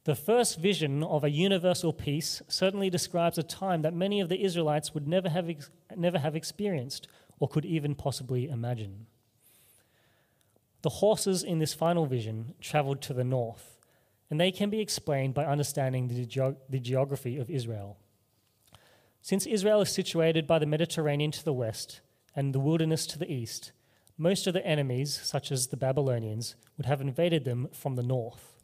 The 0.03 0.13
first 0.13 0.59
vision 0.59 1.03
of 1.03 1.23
a 1.23 1.29
universal 1.29 1.93
peace 1.93 2.41
certainly 2.49 2.89
describes 2.89 3.37
a 3.37 3.43
time 3.43 3.81
that 3.83 3.93
many 3.93 4.19
of 4.19 4.27
the 4.27 4.43
Israelites 4.43 4.93
would 4.93 5.07
never 5.07 5.29
have, 5.29 5.49
ex- 5.49 5.69
never 5.95 6.19
have 6.19 6.35
experienced 6.35 7.07
or 7.39 7.47
could 7.47 7.63
even 7.63 7.95
possibly 7.95 8.49
imagine. 8.49 9.05
The 10.81 10.89
horses 10.89 11.41
in 11.41 11.59
this 11.59 11.73
final 11.73 12.05
vision 12.05 12.55
traveled 12.59 13.01
to 13.03 13.13
the 13.13 13.23
north, 13.23 13.79
and 14.29 14.37
they 14.37 14.51
can 14.51 14.69
be 14.69 14.81
explained 14.81 15.33
by 15.33 15.45
understanding 15.45 16.09
the, 16.09 16.25
ge- 16.25 16.57
the 16.69 16.79
geography 16.81 17.37
of 17.37 17.49
Israel. 17.49 17.97
Since 19.21 19.45
Israel 19.45 19.79
is 19.79 19.93
situated 19.93 20.45
by 20.45 20.59
the 20.59 20.65
Mediterranean 20.65 21.31
to 21.31 21.45
the 21.45 21.53
west 21.53 22.01
and 22.35 22.53
the 22.53 22.59
wilderness 22.59 23.05
to 23.07 23.19
the 23.19 23.31
east, 23.31 23.71
most 24.17 24.47
of 24.47 24.53
the 24.53 24.65
enemies, 24.65 25.19
such 25.23 25.51
as 25.51 25.67
the 25.67 25.77
Babylonians, 25.77 26.55
would 26.77 26.85
have 26.85 27.01
invaded 27.01 27.43
them 27.43 27.67
from 27.71 27.95
the 27.95 28.03
north. 28.03 28.55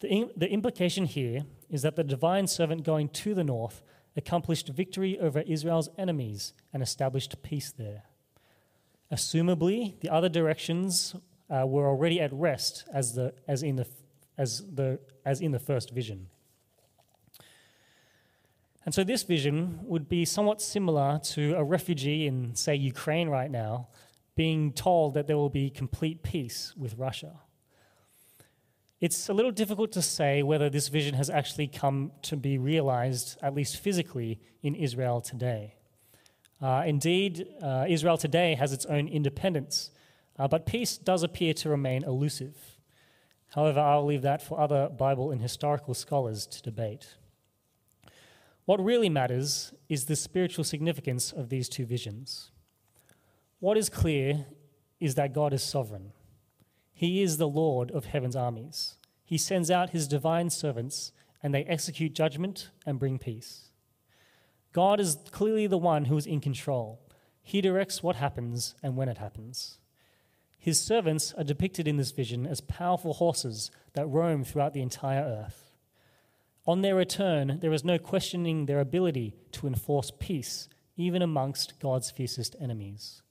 The, 0.00 0.30
the 0.36 0.50
implication 0.50 1.04
here 1.04 1.44
is 1.68 1.82
that 1.82 1.96
the 1.96 2.04
divine 2.04 2.46
servant 2.46 2.84
going 2.84 3.10
to 3.10 3.34
the 3.34 3.44
north 3.44 3.82
accomplished 4.16 4.68
victory 4.68 5.18
over 5.18 5.40
Israel's 5.40 5.88
enemies 5.96 6.52
and 6.72 6.82
established 6.82 7.42
peace 7.42 7.70
there. 7.70 8.04
Assumably, 9.12 9.98
the 10.00 10.08
other 10.08 10.28
directions 10.28 11.14
uh, 11.48 11.66
were 11.66 11.88
already 11.88 12.20
at 12.20 12.32
rest 12.32 12.84
as, 12.92 13.14
the, 13.14 13.34
as, 13.46 13.62
in 13.62 13.76
the, 13.76 13.86
as, 14.38 14.62
the, 14.74 14.98
as 15.24 15.40
in 15.40 15.52
the 15.52 15.58
first 15.58 15.90
vision. 15.90 16.28
And 18.84 18.94
so, 18.94 19.04
this 19.04 19.22
vision 19.24 19.80
would 19.82 20.08
be 20.08 20.24
somewhat 20.24 20.62
similar 20.62 21.20
to 21.34 21.54
a 21.54 21.62
refugee 21.62 22.26
in, 22.26 22.54
say, 22.54 22.74
Ukraine 22.74 23.28
right 23.28 23.50
now 23.50 23.88
being 24.36 24.72
told 24.72 25.12
that 25.14 25.26
there 25.26 25.36
will 25.36 25.50
be 25.50 25.68
complete 25.68 26.22
peace 26.22 26.72
with 26.76 26.94
Russia. 26.96 27.40
It's 29.00 29.28
a 29.28 29.34
little 29.34 29.50
difficult 29.50 29.92
to 29.92 30.02
say 30.02 30.42
whether 30.42 30.70
this 30.70 30.88
vision 30.88 31.14
has 31.14 31.28
actually 31.28 31.68
come 31.68 32.12
to 32.22 32.36
be 32.36 32.56
realized, 32.56 33.38
at 33.42 33.54
least 33.54 33.78
physically, 33.78 34.40
in 34.62 34.74
Israel 34.74 35.20
today. 35.20 35.74
Uh, 36.60 36.84
indeed, 36.86 37.46
uh, 37.62 37.86
Israel 37.88 38.18
today 38.18 38.54
has 38.54 38.72
its 38.72 38.84
own 38.86 39.08
independence, 39.08 39.90
uh, 40.38 40.46
but 40.48 40.66
peace 40.66 40.98
does 40.98 41.22
appear 41.22 41.54
to 41.54 41.70
remain 41.70 42.04
elusive. 42.04 42.56
However, 43.48 43.80
I'll 43.80 44.04
leave 44.04 44.22
that 44.22 44.42
for 44.42 44.60
other 44.60 44.88
Bible 44.88 45.30
and 45.30 45.40
historical 45.40 45.94
scholars 45.94 46.46
to 46.46 46.62
debate. 46.62 47.16
What 48.70 48.84
really 48.84 49.08
matters 49.08 49.74
is 49.88 50.04
the 50.04 50.14
spiritual 50.14 50.62
significance 50.62 51.32
of 51.32 51.48
these 51.48 51.68
two 51.68 51.84
visions. 51.84 52.52
What 53.58 53.76
is 53.76 53.88
clear 53.88 54.46
is 55.00 55.16
that 55.16 55.34
God 55.34 55.52
is 55.52 55.60
sovereign. 55.60 56.12
He 56.92 57.20
is 57.20 57.36
the 57.36 57.48
Lord 57.48 57.90
of 57.90 58.04
heaven's 58.04 58.36
armies. 58.36 58.94
He 59.24 59.36
sends 59.38 59.72
out 59.72 59.90
his 59.90 60.06
divine 60.06 60.50
servants, 60.50 61.10
and 61.42 61.52
they 61.52 61.64
execute 61.64 62.14
judgment 62.14 62.70
and 62.86 63.00
bring 63.00 63.18
peace. 63.18 63.70
God 64.72 65.00
is 65.00 65.18
clearly 65.32 65.66
the 65.66 65.76
one 65.76 66.04
who 66.04 66.16
is 66.16 66.24
in 66.24 66.40
control. 66.40 67.00
He 67.42 67.60
directs 67.60 68.04
what 68.04 68.14
happens 68.14 68.76
and 68.84 68.96
when 68.96 69.08
it 69.08 69.18
happens. 69.18 69.78
His 70.56 70.78
servants 70.78 71.34
are 71.36 71.42
depicted 71.42 71.88
in 71.88 71.96
this 71.96 72.12
vision 72.12 72.46
as 72.46 72.60
powerful 72.60 73.14
horses 73.14 73.72
that 73.94 74.06
roam 74.06 74.44
throughout 74.44 74.74
the 74.74 74.82
entire 74.82 75.24
earth. 75.24 75.69
On 76.70 76.82
their 76.82 76.94
return, 76.94 77.58
there 77.60 77.72
is 77.72 77.82
no 77.82 77.98
questioning 77.98 78.66
their 78.66 78.78
ability 78.78 79.34
to 79.50 79.66
enforce 79.66 80.12
peace, 80.16 80.68
even 80.96 81.20
amongst 81.20 81.80
God's 81.80 82.12
fiercest 82.12 82.54
enemies. 82.60 83.22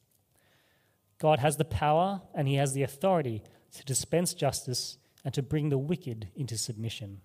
God 1.19 1.39
has 1.39 1.55
the 1.55 1.63
power 1.63 2.21
and 2.35 2.49
he 2.49 2.55
has 2.55 2.73
the 2.73 2.83
authority 2.83 3.41
to 3.77 3.85
dispense 3.85 4.33
justice 4.33 4.97
and 5.23 5.33
to 5.33 5.41
bring 5.41 5.69
the 5.69 5.77
wicked 5.77 6.27
into 6.35 6.57
submission. 6.57 7.21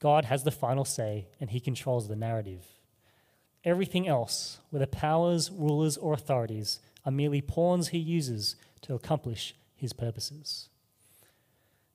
God 0.00 0.24
has 0.24 0.42
the 0.42 0.50
final 0.50 0.84
say 0.84 1.28
and 1.40 1.50
he 1.50 1.60
controls 1.60 2.08
the 2.08 2.16
narrative. 2.16 2.66
Everything 3.64 4.08
else, 4.08 4.58
whether 4.70 4.84
powers, 4.84 5.48
rulers, 5.48 5.96
or 5.96 6.12
authorities, 6.12 6.80
are 7.06 7.12
merely 7.12 7.40
pawns 7.40 7.90
he 7.90 7.98
uses 7.98 8.56
to 8.82 8.94
accomplish 8.94 9.54
his 9.76 9.92
purposes. 9.92 10.70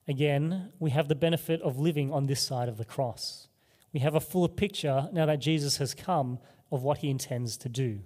Again, 0.08 0.72
we 0.80 0.92
have 0.92 1.08
the 1.08 1.16
benefit 1.16 1.62
of 1.62 1.80
living 1.80 2.12
on 2.12 2.28
this 2.28 2.42
side 2.42 2.70
of 2.70 2.78
the 2.78 2.86
cross. 2.86 3.48
We 3.92 4.02
have 4.02 4.16
a 4.16 4.20
fuller 4.20 4.50
picture 4.50 5.10
now 5.12 5.26
that 5.26 5.40
Jesus 5.40 5.78
has 5.78 5.94
come 5.94 6.40
of 6.72 6.84
what 6.84 7.00
he 7.00 7.10
intends 7.10 7.58
to 7.58 7.70
do. 7.70 8.02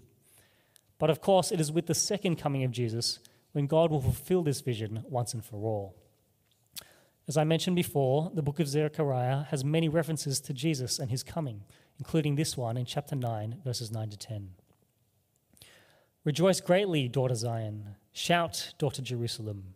But 0.98 1.10
of 1.10 1.22
course, 1.22 1.52
it 1.52 1.60
is 1.60 1.72
with 1.72 1.88
the 1.88 1.96
second 1.96 2.38
coming 2.38 2.64
of 2.64 2.72
Jesus 2.72 3.20
when 3.52 3.68
God 3.68 3.90
will 3.90 4.02
fulfill 4.02 4.44
this 4.44 4.62
vision 4.62 5.04
once 5.10 5.34
and 5.34 5.44
for 5.44 5.58
all. 5.58 5.96
As 7.28 7.38
I 7.38 7.44
mentioned 7.44 7.76
before, 7.76 8.32
the 8.34 8.42
book 8.42 8.60
of 8.60 8.68
Zechariah 8.68 9.44
has 9.50 9.64
many 9.64 9.90
references 9.90 10.40
to 10.42 10.54
Jesus 10.54 11.00
and 11.00 11.12
his 11.12 11.24
coming, 11.24 11.64
including 11.98 12.36
this 12.36 12.58
one 12.58 12.78
in 12.78 12.86
chapter 12.86 13.16
9, 13.16 13.62
verses 13.64 13.92
9 13.92 14.10
to 14.10 14.18
10. 14.18 14.50
Rejoice 16.24 16.60
greatly, 16.60 17.08
daughter 17.08 17.36
Zion. 17.36 17.96
Shout, 18.12 18.74
daughter 18.78 19.02
Jerusalem. 19.02 19.74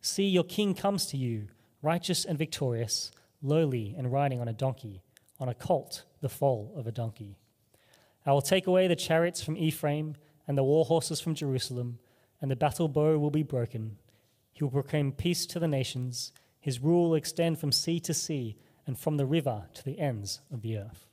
See, 0.00 0.26
your 0.26 0.44
king 0.44 0.74
comes 0.74 1.06
to 1.06 1.16
you 1.16 1.48
righteous 1.86 2.24
and 2.24 2.36
victorious, 2.36 3.12
lowly 3.40 3.94
and 3.96 4.12
riding 4.12 4.40
on 4.40 4.48
a 4.48 4.52
donkey, 4.52 5.02
on 5.38 5.48
a 5.48 5.54
colt, 5.54 6.02
the 6.20 6.28
foal 6.28 6.74
of 6.76 6.88
a 6.88 6.92
donkey. 6.92 7.36
I 8.26 8.32
will 8.32 8.42
take 8.42 8.66
away 8.66 8.88
the 8.88 8.96
chariots 8.96 9.40
from 9.40 9.56
Ephraim 9.56 10.16
and 10.48 10.58
the 10.58 10.64
war 10.64 10.84
horses 10.84 11.20
from 11.20 11.36
Jerusalem, 11.36 12.00
and 12.40 12.50
the 12.50 12.56
battle 12.56 12.88
bow 12.88 13.18
will 13.18 13.30
be 13.30 13.44
broken. 13.44 13.98
He 14.52 14.64
will 14.64 14.72
proclaim 14.72 15.12
peace 15.12 15.46
to 15.46 15.60
the 15.60 15.68
nations. 15.68 16.32
His 16.58 16.80
rule 16.80 17.10
will 17.10 17.14
extend 17.14 17.60
from 17.60 17.70
sea 17.70 18.00
to 18.00 18.12
sea 18.12 18.56
and 18.84 18.98
from 18.98 19.16
the 19.16 19.26
river 19.26 19.66
to 19.74 19.84
the 19.84 20.00
ends 20.00 20.40
of 20.52 20.62
the 20.62 20.78
earth. 20.78 21.06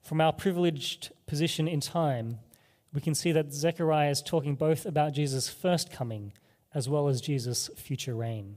From 0.00 0.22
our 0.22 0.32
privileged 0.32 1.10
position 1.26 1.68
in 1.68 1.80
time, 1.80 2.38
we 2.94 3.02
can 3.02 3.14
see 3.14 3.32
that 3.32 3.52
Zechariah 3.52 4.10
is 4.10 4.22
talking 4.22 4.54
both 4.54 4.86
about 4.86 5.12
Jesus' 5.12 5.50
first 5.50 5.92
coming 5.92 6.32
as 6.72 6.88
well 6.88 7.08
as 7.08 7.20
Jesus' 7.20 7.68
future 7.76 8.14
reign. 8.14 8.56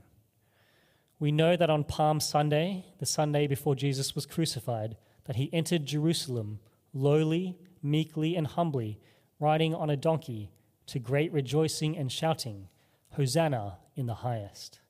We 1.20 1.30
know 1.30 1.54
that 1.54 1.68
on 1.68 1.84
Palm 1.84 2.18
Sunday, 2.18 2.86
the 2.98 3.04
Sunday 3.04 3.46
before 3.46 3.74
Jesus 3.74 4.14
was 4.14 4.24
crucified, 4.24 4.96
that 5.26 5.36
he 5.36 5.52
entered 5.52 5.84
Jerusalem 5.84 6.60
lowly, 6.94 7.58
meekly, 7.82 8.34
and 8.34 8.46
humbly, 8.46 8.98
riding 9.38 9.74
on 9.74 9.90
a 9.90 9.98
donkey, 9.98 10.50
to 10.86 10.98
great 10.98 11.30
rejoicing 11.30 11.96
and 11.96 12.10
shouting, 12.10 12.68
Hosanna 13.10 13.76
in 13.94 14.06
the 14.06 14.14
highest. 14.14 14.80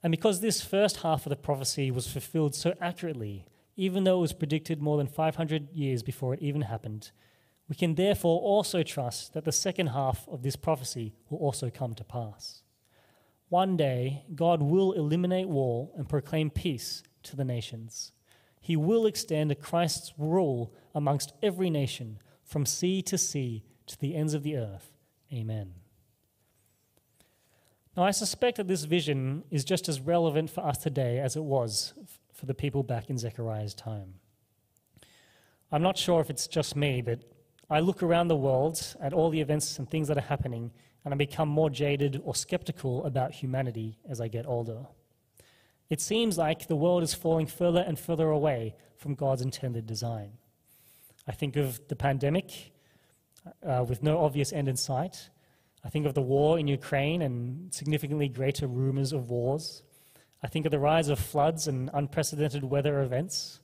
And 0.00 0.12
because 0.12 0.40
this 0.40 0.62
first 0.62 0.98
half 0.98 1.26
of 1.26 1.30
the 1.30 1.36
prophecy 1.36 1.90
was 1.90 2.06
fulfilled 2.06 2.54
so 2.54 2.74
accurately, 2.80 3.46
even 3.76 4.04
though 4.04 4.18
it 4.18 4.22
was 4.22 4.32
predicted 4.32 4.80
more 4.80 4.96
than 4.96 5.08
500 5.08 5.72
years 5.72 6.04
before 6.04 6.34
it 6.34 6.40
even 6.40 6.62
happened, 6.62 7.10
we 7.68 7.74
can 7.74 7.96
therefore 7.96 8.40
also 8.40 8.84
trust 8.84 9.32
that 9.32 9.44
the 9.44 9.52
second 9.52 9.88
half 9.88 10.28
of 10.28 10.42
this 10.42 10.56
prophecy 10.56 11.14
will 11.28 11.38
also 11.38 11.68
come 11.68 11.94
to 11.94 12.04
pass. 12.04 12.62
One 13.50 13.76
day, 13.76 14.24
God 14.34 14.62
will 14.62 14.92
eliminate 14.92 15.48
war 15.48 15.90
and 15.96 16.08
proclaim 16.08 16.50
peace 16.50 17.02
to 17.24 17.36
the 17.36 17.44
nations. 17.44 18.12
He 18.60 18.76
will 18.76 19.06
extend 19.06 19.58
Christ's 19.60 20.14
rule 20.16 20.72
amongst 20.94 21.32
every 21.42 21.68
nation, 21.68 22.20
from 22.44 22.64
sea 22.64 23.02
to 23.02 23.18
sea 23.18 23.64
to 23.86 23.98
the 23.98 24.14
ends 24.14 24.34
of 24.34 24.44
the 24.44 24.56
earth. 24.56 24.92
Amen. 25.32 25.74
Now, 27.96 28.04
I 28.04 28.12
suspect 28.12 28.58
that 28.58 28.68
this 28.68 28.84
vision 28.84 29.42
is 29.50 29.64
just 29.64 29.88
as 29.88 30.00
relevant 30.00 30.50
for 30.50 30.64
us 30.64 30.78
today 30.78 31.18
as 31.18 31.34
it 31.34 31.42
was 31.42 31.92
for 32.32 32.46
the 32.46 32.54
people 32.54 32.84
back 32.84 33.10
in 33.10 33.18
Zechariah's 33.18 33.74
time. 33.74 34.14
I'm 35.72 35.82
not 35.82 35.98
sure 35.98 36.20
if 36.20 36.30
it's 36.30 36.46
just 36.46 36.76
me, 36.76 37.02
but 37.02 37.24
I 37.68 37.80
look 37.80 38.02
around 38.02 38.28
the 38.28 38.36
world 38.36 38.96
at 39.00 39.12
all 39.12 39.30
the 39.30 39.40
events 39.40 39.78
and 39.78 39.90
things 39.90 40.06
that 40.08 40.18
are 40.18 40.22
happening, 40.22 40.70
and 41.04 41.14
I 41.14 41.16
become 41.16 41.48
more 41.48 41.70
jaded 41.70 42.20
or 42.24 42.34
skeptical 42.34 43.04
about 43.04 43.32
humanity 43.32 43.98
as 44.08 44.20
I 44.20 44.28
get 44.28 44.46
older. 44.46 44.86
It 45.88 46.00
seems 46.00 46.38
like 46.38 46.68
the 46.68 46.76
world 46.76 47.02
is 47.02 47.14
falling 47.14 47.46
further 47.46 47.80
and 47.80 47.98
further 47.98 48.30
away 48.30 48.76
from 48.96 49.14
God's 49.14 49.42
intended 49.42 49.86
design. 49.86 50.32
I 51.26 51.32
think 51.32 51.56
of 51.56 51.80
the 51.88 51.96
pandemic 51.96 52.72
uh, 53.66 53.84
with 53.88 54.02
no 54.02 54.18
obvious 54.18 54.52
end 54.52 54.68
in 54.68 54.76
sight. 54.76 55.30
I 55.84 55.88
think 55.88 56.06
of 56.06 56.14
the 56.14 56.22
war 56.22 56.58
in 56.58 56.68
Ukraine 56.68 57.22
and 57.22 57.72
significantly 57.72 58.28
greater 58.28 58.66
rumors 58.66 59.12
of 59.12 59.30
wars. 59.30 59.82
I 60.42 60.48
think 60.48 60.66
of 60.66 60.70
the 60.70 60.78
rise 60.78 61.08
of 61.08 61.18
floods 61.18 61.66
and 61.66 61.90
unprecedented 61.92 62.64
weather 62.64 63.02
events. 63.02 63.60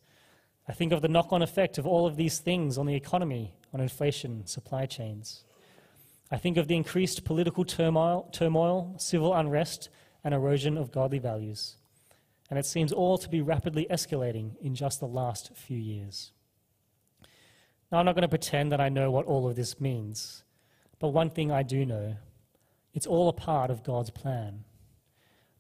I 0.68 0.72
think 0.72 0.92
of 0.92 1.02
the 1.02 1.08
knock 1.08 1.32
on 1.32 1.42
effect 1.42 1.78
of 1.78 1.86
all 1.86 2.06
of 2.06 2.16
these 2.16 2.38
things 2.38 2.76
on 2.76 2.86
the 2.86 2.94
economy, 2.94 3.54
on 3.72 3.80
inflation, 3.80 4.46
supply 4.46 4.86
chains. 4.86 5.44
I 6.30 6.38
think 6.38 6.56
of 6.56 6.66
the 6.66 6.76
increased 6.76 7.24
political 7.24 7.64
turmoil, 7.64 8.28
turmoil, 8.32 8.94
civil 8.98 9.32
unrest, 9.32 9.88
and 10.24 10.34
erosion 10.34 10.76
of 10.76 10.90
godly 10.90 11.18
values. 11.18 11.76
And 12.50 12.58
it 12.58 12.66
seems 12.66 12.92
all 12.92 13.16
to 13.18 13.28
be 13.28 13.40
rapidly 13.40 13.86
escalating 13.90 14.56
in 14.60 14.74
just 14.74 14.98
the 14.98 15.06
last 15.06 15.54
few 15.54 15.78
years. 15.78 16.32
Now, 17.90 17.98
I'm 17.98 18.06
not 18.06 18.16
going 18.16 18.22
to 18.22 18.28
pretend 18.28 18.72
that 18.72 18.80
I 18.80 18.88
know 18.88 19.10
what 19.10 19.26
all 19.26 19.48
of 19.48 19.54
this 19.54 19.80
means, 19.80 20.42
but 20.98 21.08
one 21.08 21.30
thing 21.30 21.52
I 21.52 21.62
do 21.62 21.86
know 21.86 22.16
it's 22.92 23.06
all 23.06 23.28
a 23.28 23.32
part 23.32 23.70
of 23.70 23.84
God's 23.84 24.10
plan. 24.10 24.64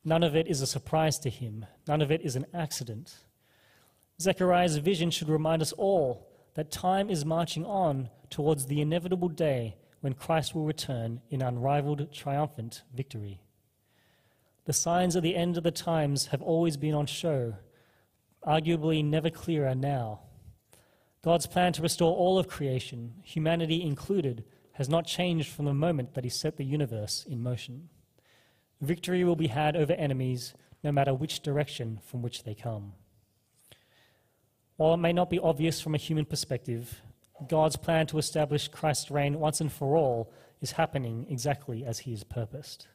None 0.04 0.22
of 0.22 0.34
it 0.34 0.48
is 0.48 0.62
a 0.62 0.66
surprise 0.66 1.18
to 1.20 1.30
him, 1.30 1.66
none 1.86 2.00
of 2.00 2.10
it 2.10 2.22
is 2.22 2.34
an 2.34 2.46
accident. 2.54 3.14
Zechariah's 4.20 4.78
vision 4.78 5.10
should 5.10 5.28
remind 5.28 5.60
us 5.60 5.72
all 5.72 6.26
that 6.54 6.70
time 6.70 7.10
is 7.10 7.24
marching 7.24 7.66
on 7.66 8.08
towards 8.30 8.66
the 8.66 8.80
inevitable 8.80 9.28
day 9.28 9.76
when 10.06 10.14
Christ 10.14 10.54
will 10.54 10.64
return 10.64 11.20
in 11.30 11.42
unrivaled, 11.42 12.12
triumphant 12.12 12.84
victory. 12.94 13.40
The 14.64 14.72
signs 14.72 15.16
of 15.16 15.24
the 15.24 15.34
end 15.34 15.56
of 15.56 15.64
the 15.64 15.72
times 15.72 16.26
have 16.26 16.40
always 16.40 16.76
been 16.76 16.94
on 16.94 17.06
show, 17.06 17.54
arguably 18.46 19.04
never 19.04 19.30
clearer 19.30 19.74
now. 19.74 20.20
God's 21.24 21.48
plan 21.48 21.72
to 21.72 21.82
restore 21.82 22.14
all 22.14 22.38
of 22.38 22.46
creation, 22.46 23.14
humanity 23.24 23.82
included, 23.82 24.44
has 24.74 24.88
not 24.88 25.08
changed 25.08 25.48
from 25.48 25.64
the 25.64 25.74
moment 25.74 26.14
that 26.14 26.22
He 26.22 26.30
set 26.30 26.56
the 26.56 26.64
universe 26.64 27.26
in 27.28 27.42
motion. 27.42 27.88
Victory 28.80 29.24
will 29.24 29.34
be 29.34 29.48
had 29.48 29.74
over 29.74 29.94
enemies 29.94 30.54
no 30.84 30.92
matter 30.92 31.14
which 31.14 31.40
direction 31.40 31.98
from 32.04 32.22
which 32.22 32.44
they 32.44 32.54
come. 32.54 32.92
While 34.76 34.94
it 34.94 34.98
may 34.98 35.12
not 35.12 35.30
be 35.30 35.40
obvious 35.40 35.80
from 35.80 35.96
a 35.96 35.98
human 35.98 36.26
perspective, 36.26 37.00
God's 37.48 37.76
plan 37.76 38.06
to 38.08 38.18
establish 38.18 38.68
Christ's 38.68 39.10
reign 39.10 39.38
once 39.38 39.60
and 39.60 39.70
for 39.70 39.96
all 39.96 40.32
is 40.60 40.72
happening 40.72 41.26
exactly 41.28 41.84
as 41.84 42.00
he 42.00 42.12
has 42.12 42.24
purposed. 42.24 42.86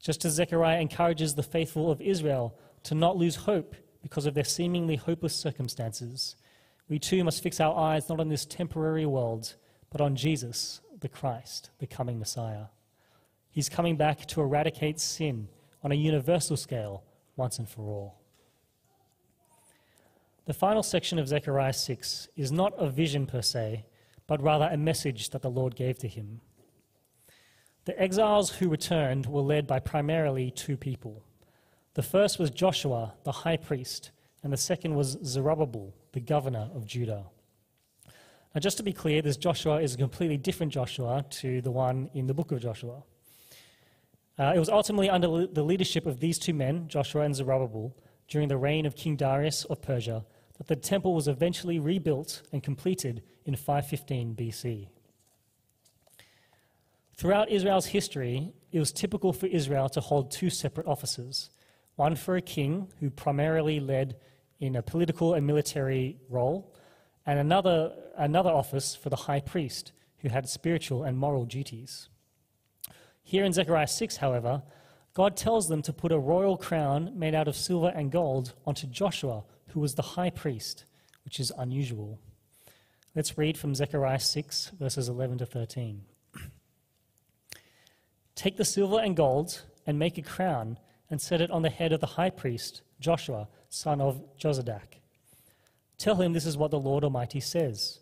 Just 0.00 0.24
as 0.24 0.34
Zechariah 0.34 0.80
encourages 0.80 1.34
the 1.34 1.42
faithful 1.42 1.90
of 1.90 2.00
Israel 2.00 2.58
to 2.84 2.94
not 2.94 3.16
lose 3.16 3.36
hope 3.36 3.74
because 4.02 4.26
of 4.26 4.34
their 4.34 4.44
seemingly 4.44 4.96
hopeless 4.96 5.34
circumstances, 5.34 6.36
we 6.88 6.98
too 6.98 7.22
must 7.24 7.42
fix 7.42 7.60
our 7.60 7.76
eyes 7.76 8.08
not 8.08 8.20
on 8.20 8.28
this 8.28 8.46
temporary 8.46 9.04
world, 9.04 9.56
but 9.90 10.00
on 10.00 10.16
Jesus, 10.16 10.80
the 11.00 11.08
Christ, 11.08 11.70
the 11.78 11.86
coming 11.86 12.18
Messiah. 12.18 12.66
He's 13.50 13.68
coming 13.68 13.96
back 13.96 14.26
to 14.26 14.40
eradicate 14.40 15.00
sin 15.00 15.48
on 15.82 15.92
a 15.92 15.96
universal 15.96 16.56
scale 16.56 17.04
once 17.36 17.58
and 17.58 17.68
for 17.68 17.82
all. 17.82 18.17
The 20.48 20.54
final 20.54 20.82
section 20.82 21.18
of 21.18 21.28
Zechariah 21.28 21.74
6 21.74 22.28
is 22.34 22.50
not 22.50 22.72
a 22.78 22.88
vision 22.88 23.26
per 23.26 23.42
se, 23.42 23.84
but 24.26 24.42
rather 24.42 24.66
a 24.72 24.78
message 24.78 25.28
that 25.28 25.42
the 25.42 25.50
Lord 25.50 25.76
gave 25.76 25.98
to 25.98 26.08
him. 26.08 26.40
The 27.84 28.00
exiles 28.00 28.52
who 28.52 28.70
returned 28.70 29.26
were 29.26 29.42
led 29.42 29.66
by 29.66 29.78
primarily 29.78 30.50
two 30.50 30.78
people. 30.78 31.22
The 31.92 32.02
first 32.02 32.38
was 32.38 32.48
Joshua, 32.48 33.12
the 33.24 33.32
high 33.44 33.58
priest, 33.58 34.10
and 34.42 34.50
the 34.50 34.56
second 34.56 34.94
was 34.94 35.18
Zerubbabel, 35.22 35.94
the 36.12 36.20
governor 36.20 36.70
of 36.74 36.86
Judah. 36.86 37.26
Now, 38.54 38.60
just 38.60 38.78
to 38.78 38.82
be 38.82 38.94
clear, 38.94 39.20
this 39.20 39.36
Joshua 39.36 39.82
is 39.82 39.96
a 39.96 39.98
completely 39.98 40.38
different 40.38 40.72
Joshua 40.72 41.26
to 41.28 41.60
the 41.60 41.70
one 41.70 42.08
in 42.14 42.26
the 42.26 42.32
book 42.32 42.52
of 42.52 42.62
Joshua. 42.62 43.02
Uh, 44.38 44.54
it 44.56 44.58
was 44.58 44.70
ultimately 44.70 45.10
under 45.10 45.46
the 45.46 45.62
leadership 45.62 46.06
of 46.06 46.20
these 46.20 46.38
two 46.38 46.54
men, 46.54 46.88
Joshua 46.88 47.24
and 47.24 47.36
Zerubbabel, 47.36 47.94
during 48.28 48.48
the 48.48 48.56
reign 48.56 48.86
of 48.86 48.96
King 48.96 49.14
Darius 49.14 49.64
of 49.66 49.82
Persia, 49.82 50.24
that 50.58 50.66
the 50.66 50.76
temple 50.76 51.14
was 51.14 51.28
eventually 51.28 51.78
rebuilt 51.78 52.42
and 52.52 52.62
completed 52.62 53.22
in 53.44 53.56
515 53.56 54.34
BC. 54.34 54.88
Throughout 57.16 57.50
Israel's 57.50 57.86
history, 57.86 58.52
it 58.70 58.78
was 58.78 58.92
typical 58.92 59.32
for 59.32 59.46
Israel 59.46 59.88
to 59.90 60.00
hold 60.00 60.30
two 60.30 60.50
separate 60.50 60.86
offices 60.86 61.50
one 61.96 62.14
for 62.14 62.36
a 62.36 62.40
king, 62.40 62.86
who 63.00 63.10
primarily 63.10 63.80
led 63.80 64.14
in 64.60 64.76
a 64.76 64.82
political 64.82 65.34
and 65.34 65.44
military 65.44 66.16
role, 66.30 66.72
and 67.26 67.40
another, 67.40 67.92
another 68.16 68.50
office 68.50 68.94
for 68.94 69.10
the 69.10 69.16
high 69.16 69.40
priest, 69.40 69.90
who 70.18 70.28
had 70.28 70.48
spiritual 70.48 71.02
and 71.02 71.18
moral 71.18 71.44
duties. 71.44 72.08
Here 73.24 73.44
in 73.44 73.52
Zechariah 73.52 73.88
6, 73.88 74.18
however, 74.18 74.62
God 75.12 75.36
tells 75.36 75.68
them 75.68 75.82
to 75.82 75.92
put 75.92 76.12
a 76.12 76.18
royal 76.20 76.56
crown 76.56 77.18
made 77.18 77.34
out 77.34 77.48
of 77.48 77.56
silver 77.56 77.88
and 77.88 78.12
gold 78.12 78.54
onto 78.64 78.86
Joshua, 78.86 79.42
who 79.70 79.80
was 79.80 79.94
the 79.94 80.02
high 80.02 80.30
priest, 80.30 80.84
which 81.24 81.38
is 81.40 81.52
unusual. 81.56 82.18
Let's 83.14 83.36
read 83.36 83.58
from 83.58 83.74
Zechariah 83.74 84.20
6, 84.20 84.72
verses 84.78 85.08
11 85.08 85.38
to 85.38 85.46
13. 85.46 86.02
Take 88.34 88.56
the 88.56 88.64
silver 88.64 89.00
and 89.00 89.16
gold 89.16 89.62
and 89.86 89.98
make 89.98 90.16
a 90.18 90.22
crown 90.22 90.78
and 91.10 91.20
set 91.20 91.40
it 91.40 91.50
on 91.50 91.62
the 91.62 91.70
head 91.70 91.92
of 91.92 92.00
the 92.00 92.06
high 92.06 92.30
priest, 92.30 92.82
Joshua, 93.00 93.48
son 93.68 94.00
of 94.00 94.22
Jozadak. 94.38 95.00
Tell 95.96 96.16
him 96.16 96.32
this 96.32 96.46
is 96.46 96.56
what 96.56 96.70
the 96.70 96.78
Lord 96.78 97.02
Almighty 97.02 97.40
says 97.40 98.00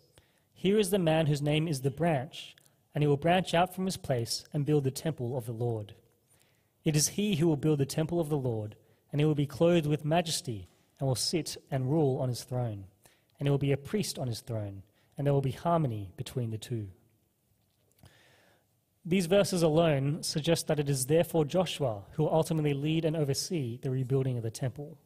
Here 0.53 0.77
is 0.77 0.91
the 0.91 0.99
man 0.99 1.25
whose 1.25 1.41
name 1.41 1.67
is 1.67 1.81
the 1.81 1.89
branch, 1.89 2.55
and 2.93 3.03
he 3.03 3.07
will 3.07 3.17
branch 3.17 3.53
out 3.53 3.73
from 3.73 3.85
his 3.85 3.97
place 3.97 4.45
and 4.53 4.65
build 4.65 4.83
the 4.83 4.91
temple 4.91 5.37
of 5.37 5.45
the 5.45 5.51
Lord. 5.51 5.95
It 6.83 6.95
is 6.95 7.09
he 7.09 7.35
who 7.35 7.47
will 7.47 7.57
build 7.57 7.79
the 7.79 7.85
temple 7.85 8.19
of 8.19 8.29
the 8.29 8.37
Lord, 8.37 8.75
and 9.11 9.19
he 9.19 9.25
will 9.25 9.35
be 9.35 9.47
clothed 9.47 9.87
with 9.87 10.05
majesty 10.05 10.67
and 10.99 11.07
will 11.07 11.15
sit 11.15 11.57
and 11.71 11.91
rule 11.91 12.19
on 12.19 12.29
his 12.29 12.43
throne. 12.43 12.85
And 13.39 13.45
there 13.45 13.51
will 13.51 13.57
be 13.57 13.71
a 13.71 13.77
priest 13.77 14.17
on 14.17 14.27
his 14.27 14.41
throne, 14.41 14.83
and 15.17 15.25
there 15.25 15.33
will 15.33 15.41
be 15.41 15.51
harmony 15.51 16.11
between 16.17 16.49
the 16.49 16.57
two. 16.57 16.87
These 19.05 19.27
verses 19.27 19.63
alone 19.63 20.21
suggest 20.21 20.67
that 20.67 20.79
it 20.79 20.89
is 20.89 21.05
therefore 21.05 21.45
Joshua 21.45 22.01
who 22.11 22.23
will 22.23 22.33
ultimately 22.33 22.73
lead 22.73 23.05
and 23.05 23.15
oversee 23.15 23.79
the 23.81 23.89
rebuilding 23.89 24.35
of 24.35 24.43
the 24.43 24.51
temple. 24.51 24.97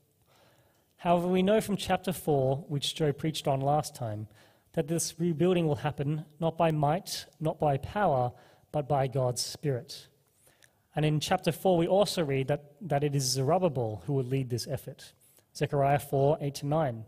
However, 0.97 1.27
we 1.27 1.43
know 1.43 1.62
from 1.62 1.77
chapter 1.77 2.12
4, 2.12 2.65
which 2.67 2.95
Joe 2.95 3.12
preached 3.12 3.47
on 3.47 3.62
last 3.62 3.95
time, 3.95 4.27
that 4.73 4.88
this 4.88 5.19
rebuilding 5.19 5.67
will 5.67 5.75
happen 5.75 6.25
not 6.39 6.58
by 6.58 6.71
might, 6.71 7.25
not 7.39 7.60
by 7.60 7.77
power, 7.77 8.32
but 8.71 8.88
by 8.88 9.08
God's 9.08 9.41
Spirit. 9.41 10.08
And 10.95 11.06
in 11.06 11.19
chapter 11.19 11.51
4, 11.51 11.77
we 11.77 11.88
also 11.88 12.23
read 12.23 12.47
that, 12.47 12.73
that 12.82 13.04
it 13.04 13.15
is 13.15 13.23
Zerubbabel 13.23 14.04
who 14.06 14.13
will 14.13 14.23
lead 14.23 14.49
this 14.49 14.67
effort. 14.67 15.13
Zechariah 15.56 16.00
4 16.00 16.38
8 16.42 16.56
to 16.56 16.66
9. 16.66 17.06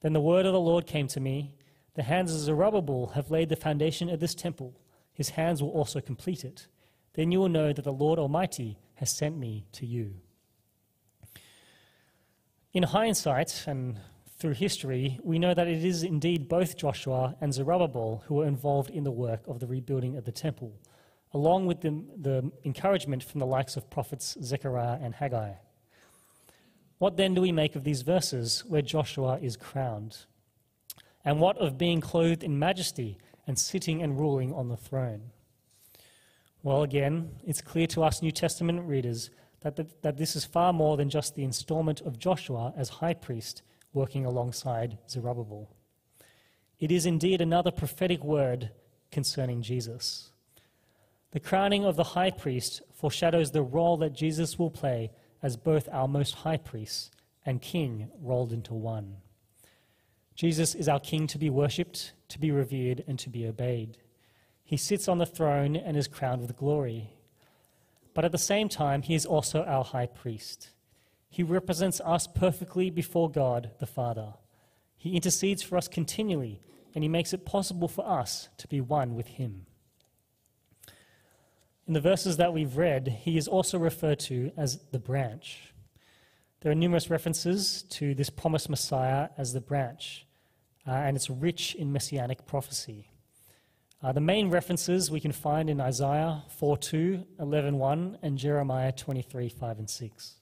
Then 0.00 0.12
the 0.12 0.20
word 0.20 0.46
of 0.46 0.52
the 0.52 0.60
Lord 0.60 0.86
came 0.86 1.08
to 1.08 1.20
me 1.20 1.54
The 1.94 2.02
hands 2.02 2.32
of 2.32 2.40
Zerubbabel 2.40 3.08
have 3.14 3.30
laid 3.30 3.48
the 3.48 3.56
foundation 3.56 4.08
of 4.08 4.20
this 4.20 4.34
temple, 4.34 4.80
his 5.12 5.30
hands 5.30 5.62
will 5.62 5.70
also 5.70 6.00
complete 6.00 6.44
it. 6.44 6.68
Then 7.14 7.32
you 7.32 7.40
will 7.40 7.48
know 7.48 7.72
that 7.72 7.84
the 7.84 7.92
Lord 7.92 8.18
Almighty 8.20 8.78
has 8.94 9.10
sent 9.10 9.36
me 9.36 9.64
to 9.72 9.86
you. 9.86 10.14
In 12.72 12.84
hindsight 12.84 13.64
and 13.66 13.98
through 14.38 14.54
history, 14.54 15.18
we 15.24 15.40
know 15.40 15.52
that 15.52 15.66
it 15.66 15.84
is 15.84 16.04
indeed 16.04 16.48
both 16.48 16.76
Joshua 16.76 17.34
and 17.40 17.52
Zerubbabel 17.52 18.22
who 18.26 18.36
were 18.36 18.46
involved 18.46 18.90
in 18.90 19.02
the 19.02 19.10
work 19.10 19.40
of 19.48 19.58
the 19.58 19.66
rebuilding 19.66 20.16
of 20.16 20.24
the 20.24 20.30
temple, 20.30 20.78
along 21.32 21.66
with 21.66 21.80
the, 21.80 22.04
the 22.16 22.52
encouragement 22.64 23.24
from 23.24 23.40
the 23.40 23.46
likes 23.46 23.76
of 23.76 23.90
prophets 23.90 24.36
Zechariah 24.40 24.98
and 25.02 25.14
Haggai. 25.16 25.54
What 26.98 27.16
then 27.16 27.34
do 27.34 27.40
we 27.40 27.52
make 27.52 27.76
of 27.76 27.84
these 27.84 28.02
verses 28.02 28.64
where 28.66 28.82
Joshua 28.82 29.38
is 29.40 29.56
crowned? 29.56 30.26
And 31.24 31.40
what 31.40 31.58
of 31.58 31.78
being 31.78 32.00
clothed 32.00 32.42
in 32.42 32.58
majesty 32.58 33.18
and 33.46 33.58
sitting 33.58 34.02
and 34.02 34.18
ruling 34.18 34.52
on 34.52 34.68
the 34.68 34.76
throne? 34.76 35.30
Well, 36.62 36.82
again, 36.82 37.30
it's 37.44 37.60
clear 37.60 37.86
to 37.88 38.02
us 38.02 38.20
New 38.20 38.32
Testament 38.32 38.86
readers 38.86 39.30
that, 39.60 40.02
that 40.02 40.16
this 40.16 40.34
is 40.36 40.44
far 40.44 40.72
more 40.72 40.96
than 40.96 41.10
just 41.10 41.34
the 41.34 41.44
installment 41.44 42.00
of 42.00 42.18
Joshua 42.18 42.72
as 42.76 42.88
high 42.88 43.14
priest 43.14 43.62
working 43.92 44.24
alongside 44.24 44.98
Zerubbabel. 45.08 45.70
It 46.78 46.90
is 46.90 47.06
indeed 47.06 47.40
another 47.40 47.70
prophetic 47.70 48.22
word 48.22 48.70
concerning 49.10 49.62
Jesus. 49.62 50.30
The 51.32 51.40
crowning 51.40 51.84
of 51.84 51.96
the 51.96 52.04
high 52.04 52.30
priest 52.30 52.82
foreshadows 52.92 53.50
the 53.50 53.62
role 53.62 53.96
that 53.98 54.12
Jesus 54.12 54.58
will 54.58 54.70
play 54.70 55.10
as 55.42 55.56
both 55.56 55.88
our 55.92 56.08
most 56.08 56.36
high 56.36 56.56
priest 56.56 57.14
and 57.44 57.62
king 57.62 58.10
rolled 58.20 58.52
into 58.52 58.74
one. 58.74 59.16
Jesus 60.34 60.74
is 60.74 60.88
our 60.88 61.00
king 61.00 61.26
to 61.28 61.38
be 61.38 61.50
worshipped, 61.50 62.12
to 62.28 62.38
be 62.38 62.50
revered, 62.50 63.02
and 63.08 63.18
to 63.18 63.28
be 63.28 63.46
obeyed. 63.46 63.98
He 64.62 64.76
sits 64.76 65.08
on 65.08 65.18
the 65.18 65.26
throne 65.26 65.76
and 65.76 65.96
is 65.96 66.08
crowned 66.08 66.42
with 66.42 66.56
glory. 66.56 67.10
But 68.14 68.24
at 68.24 68.32
the 68.32 68.38
same 68.38 68.68
time, 68.68 69.02
he 69.02 69.14
is 69.14 69.24
also 69.24 69.62
our 69.64 69.84
high 69.84 70.06
priest. 70.06 70.70
He 71.30 71.42
represents 71.42 72.00
us 72.04 72.26
perfectly 72.26 72.90
before 72.90 73.30
God 73.30 73.70
the 73.78 73.86
Father. 73.86 74.34
He 74.96 75.16
intercedes 75.16 75.62
for 75.62 75.76
us 75.76 75.88
continually, 75.88 76.60
and 76.94 77.02
he 77.04 77.08
makes 77.08 77.32
it 77.32 77.46
possible 77.46 77.88
for 77.88 78.06
us 78.06 78.48
to 78.58 78.68
be 78.68 78.80
one 78.80 79.14
with 79.14 79.28
him. 79.28 79.66
In 81.88 81.94
the 81.94 82.00
verses 82.02 82.36
that 82.36 82.52
we've 82.52 82.76
read, 82.76 83.08
he 83.08 83.38
is 83.38 83.48
also 83.48 83.78
referred 83.78 84.18
to 84.18 84.52
as 84.58 84.78
the 84.92 84.98
branch. 84.98 85.72
There 86.60 86.70
are 86.70 86.74
numerous 86.74 87.08
references 87.08 87.82
to 87.84 88.14
this 88.14 88.28
promised 88.28 88.68
Messiah 88.68 89.30
as 89.38 89.54
the 89.54 89.62
branch, 89.62 90.26
uh, 90.86 90.90
and 90.90 91.16
it's 91.16 91.30
rich 91.30 91.74
in 91.74 91.90
messianic 91.90 92.44
prophecy. 92.44 93.10
Uh, 94.02 94.12
the 94.12 94.20
main 94.20 94.50
references 94.50 95.10
we 95.10 95.18
can 95.18 95.32
find 95.32 95.70
in 95.70 95.80
Isaiah 95.80 96.44
4:2, 96.48 97.24
11:1, 97.38 98.18
and 98.20 98.36
Jeremiah 98.36 98.92
23:5 98.92 99.78
and 99.78 99.88
6. 99.88 100.36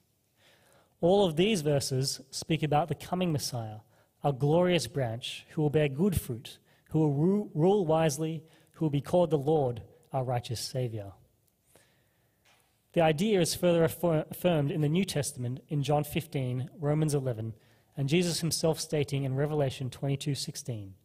All 0.99 1.25
of 1.25 1.37
these 1.37 1.61
verses 1.61 2.19
speak 2.29 2.61
about 2.61 2.89
the 2.89 2.95
coming 3.09 3.31
Messiah, 3.31 3.79
a 4.21 4.33
glorious 4.33 4.87
branch 4.87 5.45
who 5.51 5.61
will 5.61 5.69
bear 5.69 5.87
good 5.87 6.19
fruit, 6.19 6.59
who 6.89 6.99
will 6.99 7.13
ru- 7.13 7.51
rule 7.53 7.85
wisely, 7.85 8.43
who 8.71 8.83
will 8.83 8.89
be 8.89 8.99
called 8.99 9.29
the 9.29 9.37
Lord, 9.37 9.81
our 10.11 10.25
righteous 10.25 10.59
Savior. 10.59 11.13
The 12.93 13.01
idea 13.01 13.41
is 13.41 13.53
further 13.53 13.83
affirmed 13.83 14.71
in 14.71 14.81
the 14.81 14.89
New 14.89 15.05
Testament 15.05 15.61
in 15.67 15.83
John 15.83 16.03
15, 16.03 16.69
Romans 16.79 17.13
11, 17.13 17.53
and 17.95 18.09
Jesus 18.09 18.39
himself 18.39 18.79
stating 18.79 19.23
in 19.23 19.35
Revelation 19.35 19.89
22:16, 19.89 20.95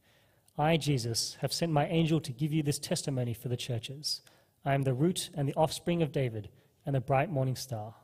"I, 0.56 0.76
Jesus, 0.76 1.34
have 1.40 1.52
sent 1.52 1.72
my 1.72 1.86
angel 1.88 2.20
to 2.20 2.32
give 2.32 2.52
you 2.52 2.62
this 2.62 2.78
testimony 2.78 3.34
for 3.34 3.48
the 3.48 3.56
churches. 3.56 4.22
I 4.64 4.74
am 4.74 4.82
the 4.82 4.94
root 4.94 5.30
and 5.34 5.48
the 5.48 5.54
offspring 5.54 6.02
of 6.02 6.12
David 6.12 6.50
and 6.86 6.94
the 6.94 7.00
bright 7.00 7.30
morning 7.30 7.56
star." 7.56 7.94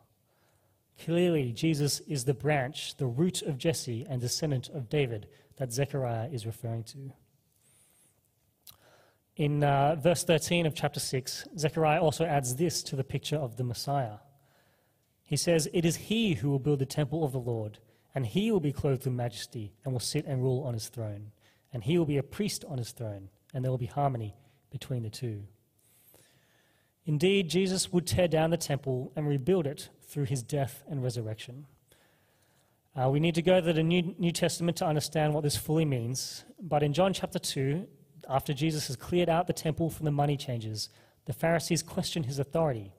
Clearly, 0.99 1.53
Jesus 1.53 2.01
is 2.01 2.25
the 2.25 2.35
branch, 2.35 2.97
the 2.97 3.07
root 3.07 3.43
of 3.43 3.57
Jesse 3.57 4.05
and 4.09 4.21
descendant 4.21 4.69
of 4.71 4.89
David 4.89 5.29
that 5.57 5.73
Zechariah 5.73 6.29
is 6.31 6.47
referring 6.47 6.83
to. 6.85 7.13
In 9.39 9.63
uh, 9.63 9.95
verse 9.95 10.25
13 10.25 10.67
of 10.67 10.75
chapter 10.75 10.99
6, 10.99 11.47
Zechariah 11.57 12.01
also 12.01 12.25
adds 12.25 12.57
this 12.57 12.83
to 12.83 12.97
the 12.97 13.05
picture 13.05 13.37
of 13.37 13.57
the 13.57 13.63
Messiah. 13.63 14.17
He 15.23 15.37
says, 15.37 15.69
It 15.73 15.85
is 15.85 15.95
he 15.95 16.35
who 16.35 16.51
will 16.51 16.59
build 16.59 16.81
the 16.81 16.87
temple 16.87 17.23
of 17.23 17.31
the 17.31 17.39
Lord, 17.39 17.79
and 18.17 18.27
he 18.27 18.51
will 18.51 18.59
be 18.59 18.73
clothed 18.73 19.07
in 19.07 19.15
majesty 19.15 19.73
and 19.85 19.93
will 19.93 20.01
sit 20.01 20.27
and 20.27 20.43
rule 20.43 20.65
on 20.67 20.75
his 20.75 20.89
throne. 20.89 21.31
And 21.73 21.85
he 21.85 21.97
will 21.99 22.05
be 22.05 22.17
a 22.17 22.23
priest 22.25 22.65
on 22.69 22.79
his 22.79 22.91
throne, 22.91 23.29
and 23.55 23.63
there 23.63 23.71
will 23.71 23.79
be 23.79 23.87
harmony 23.87 24.35
between 24.73 25.05
the 25.05 25.11
two. 25.11 25.45
Indeed, 27.07 27.49
Jesus 27.49 27.93
would 27.93 28.09
tear 28.09 28.27
down 28.27 28.51
the 28.51 28.57
temple 28.57 29.13
and 29.15 29.29
rebuild 29.29 29.69
it 29.69 29.89
through 30.03 30.25
his 30.25 30.43
death 30.43 30.83
and 30.91 31.01
resurrection. 31.01 31.67
Uh, 32.97 33.09
we 33.09 33.21
need 33.21 33.37
to 33.37 33.43
go 33.43 33.61
to 33.61 33.73
the 33.73 33.85
New, 33.85 34.17
New 34.19 34.33
Testament 34.33 34.79
to 34.79 34.87
understand 34.87 35.33
what 35.33 35.45
this 35.45 35.57
fully 35.57 35.85
means. 35.85 36.45
But 36.61 36.83
in 36.83 36.93
John 36.93 37.13
chapter 37.13 37.39
2, 37.39 37.87
after 38.29 38.53
Jesus 38.53 38.89
has 38.89 38.97
cleared 38.97 39.29
out 39.29 39.47
the 39.47 39.53
temple 39.53 39.91
from 39.91 40.05
the 40.05 40.11
money 40.11 40.37
changers, 40.37 40.91
the 41.25 41.33
Pharisees 41.33 41.83
question 41.83 42.25
his 42.25 42.39
authority. 42.39 42.93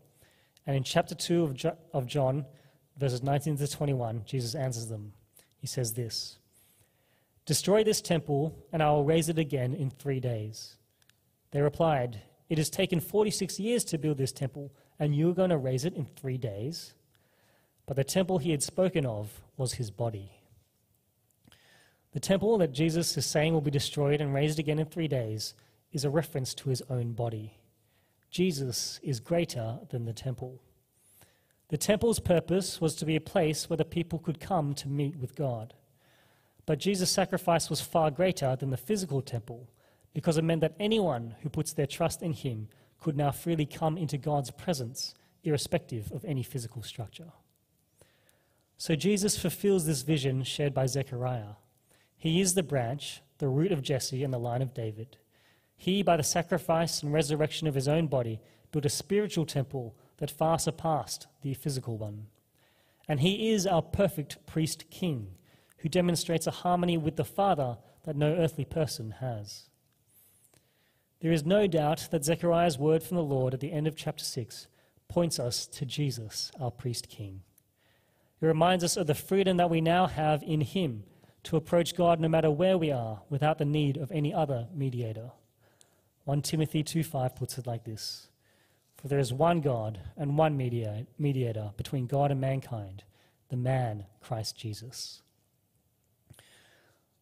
And 0.65 0.75
in 0.75 0.83
chapter 0.83 1.15
2 1.15 1.43
of, 1.43 1.53
jo- 1.53 1.77
of 1.93 2.07
John, 2.07 2.45
verses 2.97 3.23
19 3.23 3.57
to 3.57 3.67
21, 3.67 4.23
Jesus 4.25 4.55
answers 4.55 4.87
them. 4.87 5.13
He 5.57 5.67
says 5.67 5.93
this 5.93 6.37
Destroy 7.45 7.83
this 7.83 8.01
temple, 8.01 8.55
and 8.71 8.83
I 8.83 8.91
will 8.91 9.03
raise 9.03 9.29
it 9.29 9.39
again 9.39 9.73
in 9.73 9.89
three 9.89 10.19
days. 10.19 10.75
They 11.51 11.61
replied, 11.61 12.21
It 12.49 12.57
has 12.57 12.69
taken 12.69 12.99
46 12.99 13.59
years 13.59 13.83
to 13.85 13.97
build 13.97 14.17
this 14.17 14.31
temple, 14.31 14.71
and 14.99 15.15
you 15.15 15.29
are 15.29 15.33
going 15.33 15.49
to 15.49 15.57
raise 15.57 15.85
it 15.85 15.95
in 15.95 16.05
three 16.05 16.37
days? 16.37 16.93
But 17.85 17.95
the 17.95 18.03
temple 18.03 18.37
he 18.37 18.51
had 18.51 18.61
spoken 18.61 19.05
of 19.05 19.41
was 19.57 19.73
his 19.73 19.89
body. 19.89 20.38
The 22.11 22.19
temple 22.19 22.57
that 22.57 22.71
Jesus 22.71 23.15
is 23.17 23.25
saying 23.25 23.53
will 23.53 23.61
be 23.61 23.69
destroyed 23.71 24.19
and 24.19 24.33
raised 24.33 24.57
again 24.57 24.79
in 24.79 24.85
three 24.87 25.07
days 25.07 25.53
is 25.91 26.05
a 26.05 26.09
reference 26.09 26.53
to 26.55 26.69
his 26.69 26.81
own 26.89 27.13
body. 27.13 27.57
Jesus 28.31 28.99
is 29.03 29.19
greater 29.19 29.79
than 29.89 30.05
the 30.05 30.13
temple. 30.13 30.61
The 31.69 31.77
temple's 31.77 32.19
purpose 32.19 32.81
was 32.81 32.95
to 32.95 33.05
be 33.05 33.15
a 33.15 33.21
place 33.21 33.69
where 33.69 33.77
the 33.77 33.85
people 33.85 34.17
could 34.17 34.39
come 34.39 34.73
to 34.75 34.87
meet 34.87 35.17
with 35.17 35.35
God. 35.35 35.75
But 36.65 36.79
Jesus' 36.79 37.11
sacrifice 37.11 37.69
was 37.69 37.81
far 37.81 38.09
greater 38.09 38.55
than 38.55 38.71
the 38.71 38.77
physical 38.77 39.21
temple 39.21 39.69
because 40.13 40.37
it 40.37 40.43
meant 40.43 40.61
that 40.61 40.75
anyone 40.79 41.35
who 41.41 41.49
puts 41.49 41.73
their 41.73 41.85
trust 41.85 42.23
in 42.23 42.33
him 42.33 42.69
could 42.99 43.15
now 43.15 43.31
freely 43.31 43.65
come 43.65 43.97
into 43.97 44.17
God's 44.17 44.51
presence, 44.51 45.13
irrespective 45.43 46.11
of 46.11 46.25
any 46.25 46.43
physical 46.43 46.81
structure. 46.81 47.31
So 48.77 48.95
Jesus 48.95 49.37
fulfills 49.37 49.85
this 49.85 50.01
vision 50.01 50.43
shared 50.43 50.73
by 50.73 50.87
Zechariah 50.87 51.55
he 52.19 52.41
is 52.41 52.53
the 52.53 52.63
branch, 52.63 53.21
the 53.37 53.47
root 53.47 53.71
of 53.71 53.81
Jesse 53.81 54.25
and 54.25 54.33
the 54.33 54.37
line 54.37 54.61
of 54.61 54.73
David. 54.73 55.15
He, 55.77 56.03
by 56.03 56.17
the 56.17 56.23
sacrifice 56.23 57.01
and 57.01 57.13
resurrection 57.13 57.65
of 57.65 57.75
his 57.75 57.87
own 57.87 58.07
body, 58.07 58.41
built 58.73 58.85
a 58.85 58.89
spiritual 58.89 59.45
temple 59.45 59.95
that 60.17 60.29
far 60.29 60.59
surpassed 60.59 61.27
the 61.41 61.53
physical 61.53 61.97
one. 61.97 62.27
And 63.07 63.21
he 63.21 63.51
is 63.51 63.65
our 63.65 63.81
perfect 63.81 64.45
priest 64.45 64.89
king, 64.91 65.29
who 65.77 65.87
demonstrates 65.87 66.45
a 66.45 66.51
harmony 66.51 66.97
with 66.97 67.15
the 67.15 67.23
Father 67.23 67.77
that 68.03 68.17
no 68.17 68.35
earthly 68.35 68.65
person 68.65 69.11
has. 69.21 69.69
There 71.21 71.31
is 71.31 71.45
no 71.45 71.67
doubt 71.67 72.09
that 72.11 72.25
Zechariah's 72.25 72.77
word 72.77 73.01
from 73.01 73.15
the 73.15 73.23
Lord 73.23 73.53
at 73.53 73.61
the 73.61 73.71
end 73.71 73.87
of 73.87 73.95
chapter 73.95 74.25
6 74.25 74.67
points 75.07 75.39
us 75.39 75.65
to 75.67 75.85
Jesus, 75.85 76.51
our 76.59 76.69
priest 76.69 77.07
king. 77.07 77.43
It 78.41 78.45
reminds 78.45 78.83
us 78.83 78.97
of 78.97 79.07
the 79.07 79.15
freedom 79.15 79.55
that 79.55 79.69
we 79.69 79.79
now 79.79 80.07
have 80.07 80.43
in 80.43 80.59
him 80.59 81.03
to 81.43 81.57
approach 81.57 81.95
God 81.95 82.19
no 82.19 82.27
matter 82.27 82.51
where 82.51 82.77
we 82.77 82.91
are 82.91 83.21
without 83.29 83.57
the 83.57 83.65
need 83.65 83.97
of 83.97 84.11
any 84.11 84.33
other 84.33 84.67
mediator. 84.73 85.31
1 86.25 86.41
Timothy 86.41 86.83
2:5 86.83 87.35
puts 87.35 87.57
it 87.57 87.65
like 87.65 87.83
this 87.83 88.29
For 88.97 89.07
there 89.07 89.19
is 89.19 89.33
one 89.33 89.61
God 89.61 89.99
and 90.17 90.37
one 90.37 90.57
mediator 90.57 91.71
between 91.77 92.07
God 92.07 92.31
and 92.31 92.41
mankind, 92.41 93.03
the 93.49 93.57
man, 93.57 94.05
Christ 94.19 94.55
Jesus. 94.55 95.21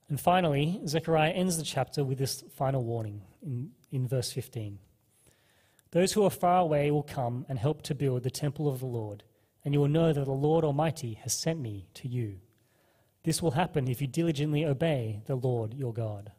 And 0.10 0.20
finally, 0.20 0.82
Zechariah 0.88 1.32
ends 1.32 1.58
the 1.58 1.64
chapter 1.64 2.04
with 2.04 2.18
this 2.18 2.44
final 2.54 2.84
warning 2.84 3.24
in, 3.42 3.72
in 3.92 4.08
verse 4.08 4.32
15. 4.32 4.80
Those 5.92 6.14
who 6.14 6.24
are 6.24 6.30
far 6.30 6.62
away 6.62 6.92
will 6.92 7.04
come 7.04 7.46
and 7.50 7.60
help 7.60 7.82
to 7.84 7.96
build 7.96 8.24
the 8.24 8.32
temple 8.32 8.70
of 8.70 8.80
the 8.80 8.86
Lord, 8.86 9.24
and 9.64 9.74
you 9.74 9.80
will 9.80 9.88
know 9.88 10.14
that 10.14 10.26
the 10.26 10.32
Lord 10.32 10.64
Almighty 10.64 11.16
has 11.24 11.34
sent 11.34 11.60
me 11.60 11.88
to 11.96 12.08
you. 12.08 12.40
This 13.28 13.42
will 13.42 13.52
happen 13.52 13.90
if 13.90 14.00
you 14.00 14.08
diligently 14.08 14.64
obey 14.64 15.20
the 15.26 15.36
Lord 15.36 15.74
your 15.74 15.92
God. 15.92 16.32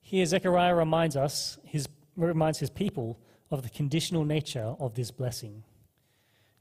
Here, 0.00 0.24
Zechariah 0.24 0.74
reminds 0.74 1.18
us, 1.18 1.58
his, 1.64 1.86
reminds 2.16 2.60
his 2.60 2.70
people 2.70 3.20
of 3.50 3.62
the 3.62 3.68
conditional 3.68 4.24
nature 4.24 4.74
of 4.80 4.94
this 4.94 5.10
blessing. 5.10 5.64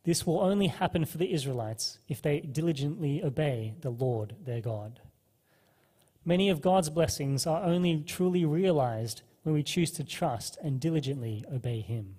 This 0.03 0.27
will 0.27 0.41
only 0.41 0.67
happen 0.67 1.05
for 1.05 1.17
the 1.17 1.31
Israelites 1.31 1.99
if 2.09 2.21
they 2.21 2.41
diligently 2.41 3.23
obey 3.23 3.75
the 3.79 3.89
Lord 3.89 4.35
their 4.43 4.59
God. 4.59 4.99
Many 6.25 6.49
of 6.49 6.59
God's 6.59 6.89
blessings 6.89 7.47
are 7.47 7.63
only 7.63 8.03
truly 8.05 8.43
realized 8.43 9.21
when 9.43 9.55
we 9.55 9.63
choose 9.63 9.91
to 9.91 10.03
trust 10.03 10.57
and 10.61 10.77
diligently 10.77 11.45
obey 11.49 11.79
Him. 11.79 12.15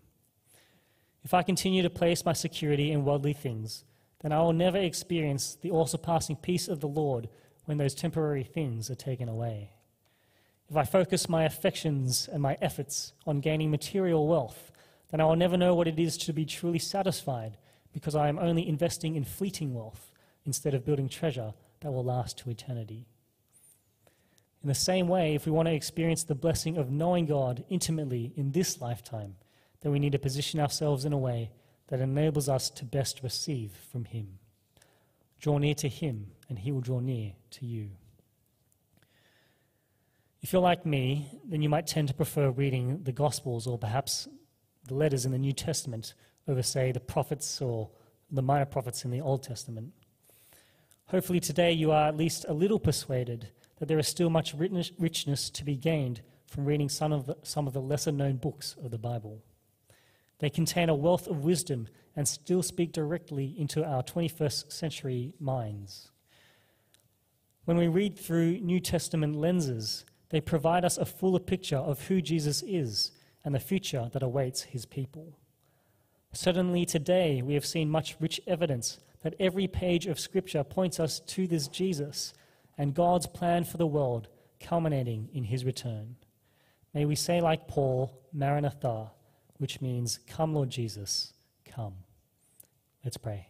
If 1.25 1.35
I 1.35 1.43
continue 1.43 1.83
to 1.83 1.91
place 1.91 2.25
my 2.25 2.33
security 2.33 2.91
in 2.91 3.05
worldly 3.05 3.35
things, 3.35 3.85
then 4.23 4.33
I 4.33 4.41
will 4.41 4.53
never 4.53 4.79
experience 4.79 5.57
the 5.61 5.71
all 5.71 5.87
surpassing 5.87 6.37
peace 6.37 6.69
of 6.69 6.81
the 6.81 6.89
Lord 6.89 7.29
when 7.65 7.79
those 7.79 7.95
temporary 7.95 8.45
things 8.45 8.91
are 8.91 8.95
taken 8.95 9.29
away. 9.29 9.73
If 10.71 10.77
I 10.77 10.85
focus 10.85 11.29
my 11.29 11.45
affections 11.45 12.29
and 12.33 12.41
my 12.41 12.57
efforts 12.63 13.13
on 13.27 13.41
gaining 13.41 13.71
material 13.71 14.27
wealth, 14.27 14.73
then 15.11 15.21
I 15.21 15.25
will 15.25 15.37
never 15.37 15.57
know 15.57 15.75
what 15.75 15.89
it 15.89 15.99
is 15.99 16.17
to 16.19 16.33
be 16.33 16.47
truly 16.47 16.79
satisfied 16.79 17.59
because 17.93 18.15
I 18.15 18.29
am 18.29 18.39
only 18.39 18.67
investing 18.67 19.17
in 19.17 19.25
fleeting 19.25 19.75
wealth 19.75 20.13
instead 20.47 20.73
of 20.73 20.85
building 20.85 21.09
treasure 21.09 21.53
that 21.81 21.93
will 21.93 22.05
last 22.05 22.39
to 22.39 22.51
eternity. 22.51 23.07
In 24.63 24.69
the 24.69 24.75
same 24.75 25.09
way, 25.09 25.35
if 25.35 25.45
we 25.45 25.53
want 25.53 25.67
to 25.67 25.75
experience 25.75 26.23
the 26.23 26.37
blessing 26.37 26.79
of 26.79 26.91
knowing 26.91 27.27
God 27.27 27.65
intimately 27.69 28.33
in 28.37 28.53
this 28.53 28.81
lifetime, 28.81 29.35
then 29.81 29.91
we 29.91 29.99
need 29.99 30.13
to 30.13 30.19
position 30.19 30.61
ourselves 30.61 31.05
in 31.05 31.13
a 31.13 31.19
way 31.19 31.51
that 31.93 32.01
enables 32.01 32.49
us 32.49 32.71
to 32.71 32.87
best 32.87 33.21
receive 33.23 33.71
from 33.93 34.07
Him. 34.07 34.39
Draw 35.41 35.59
near 35.59 35.75
to 35.75 35.89
Him, 35.91 36.29
and 36.49 36.59
He 36.59 36.73
will 36.73 36.81
draw 36.81 37.01
near 37.01 37.33
to 37.51 37.67
you. 37.67 37.91
If 40.41 40.55
you're 40.55 40.63
like 40.63 40.87
me, 40.87 41.29
then 41.45 41.61
you 41.61 41.69
might 41.69 41.87
tend 41.87 42.09
to 42.09 42.15
prefer 42.15 42.49
reading 42.49 43.03
the 43.03 43.13
Gospels 43.13 43.67
or 43.67 43.77
perhaps 43.77 44.27
the 44.89 44.95
letters 44.95 45.27
in 45.27 45.33
the 45.33 45.39
New 45.39 45.53
Testament 45.53 46.15
over, 46.49 46.63
say, 46.63 46.93
the 46.93 46.99
prophets 46.99 47.61
or 47.61 47.91
the 48.31 48.41
minor 48.41 48.65
prophets 48.65 49.05
in 49.05 49.11
the 49.11 49.21
Old 49.21 49.43
Testament. 49.43 49.93
Hopefully, 51.09 51.41
today 51.41 51.73
you 51.73 51.93
are 51.93 52.09
at 52.09 52.17
least 52.17 52.47
a 52.49 52.55
little 52.55 52.81
persuaded 52.81 53.49
that 53.81 53.89
there 53.89 53.99
is 53.99 54.09
still 54.09 54.31
much 54.31 54.55
richness 54.55 55.51
to 55.51 55.63
be 55.63 55.77
gained 55.77 56.23
from 56.47 56.65
reading 56.65 56.89
some 56.89 57.13
of 57.13 57.27
the, 57.27 57.37
some 57.43 57.67
of 57.67 57.75
the 57.75 57.83
lesser 57.83 58.13
known 58.13 58.37
books 58.37 58.77
of 58.83 58.91
the 58.91 58.99
Bible. 58.99 59.43
They 60.43 60.51
contain 60.51 60.89
a 60.89 60.95
wealth 60.97 61.29
of 61.29 61.45
wisdom 61.45 61.87
and 62.17 62.27
still 62.27 62.65
speak 62.65 62.91
directly 62.91 63.55
into 63.57 63.85
our 63.85 64.03
21st 64.03 64.73
century 64.73 65.35
minds. 65.39 66.11
When 67.65 67.77
we 67.77 67.87
read 67.87 68.19
through 68.19 68.59
New 68.59 68.81
Testament 68.81 69.37
lenses, 69.37 70.05
they 70.31 70.41
provide 70.41 70.85
us 70.85 70.99
a 70.99 71.05
fuller 71.05 71.39
picture 71.39 71.77
of 71.77 72.09
who 72.09 72.21
Jesus 72.21 72.61
is 72.67 73.13
and 73.45 73.55
the 73.55 73.61
future 73.61 74.11
that 74.13 74.25
awaits 74.25 74.63
his 74.63 74.85
people. 74.85 75.39
Certainly 76.33 76.87
today 76.87 77.41
we 77.41 77.55
have 77.55 77.65
seen 77.65 77.89
much 77.89 78.17
rich 78.19 78.41
evidence 78.45 78.99
that 79.23 79.37
every 79.39 79.69
page 79.69 80.09
of 80.09 80.19
Scripture 80.19 80.65
points 80.65 80.99
us 80.99 81.21
to 81.21 81.47
this 81.47 81.69
Jesus 81.69 82.35
and 82.77 82.95
God's 82.95 83.29
plan 83.29 83.63
for 83.63 83.77
the 83.77 83.87
world, 83.87 84.27
culminating 84.59 85.29
in 85.33 85.45
his 85.45 85.65
return. 85.65 86.17
May 86.93 87.05
we 87.05 87.15
say, 87.15 87.41
like 87.41 87.69
Paul, 87.69 88.21
Maranatha, 88.33 89.13
which 89.63 89.81
means, 89.81 90.19
Come, 90.27 90.55
Lord 90.55 90.71
Jesus, 90.71 91.35
come. 91.65 91.95
Let's 93.05 93.17
pray. 93.17 93.47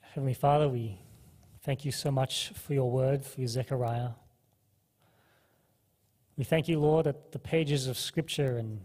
Heavenly 0.00 0.34
Father, 0.34 0.68
we 0.68 0.98
thank 1.62 1.84
you 1.84 1.92
so 1.92 2.10
much 2.10 2.48
for 2.48 2.74
your 2.74 2.90
word 2.90 3.24
through 3.24 3.46
Zechariah. 3.46 4.08
We 6.36 6.42
thank 6.42 6.66
you, 6.66 6.80
Lord, 6.80 7.06
that 7.06 7.30
the 7.30 7.38
pages 7.38 7.86
of 7.86 7.96
Scripture 7.96 8.58
and 8.58 8.80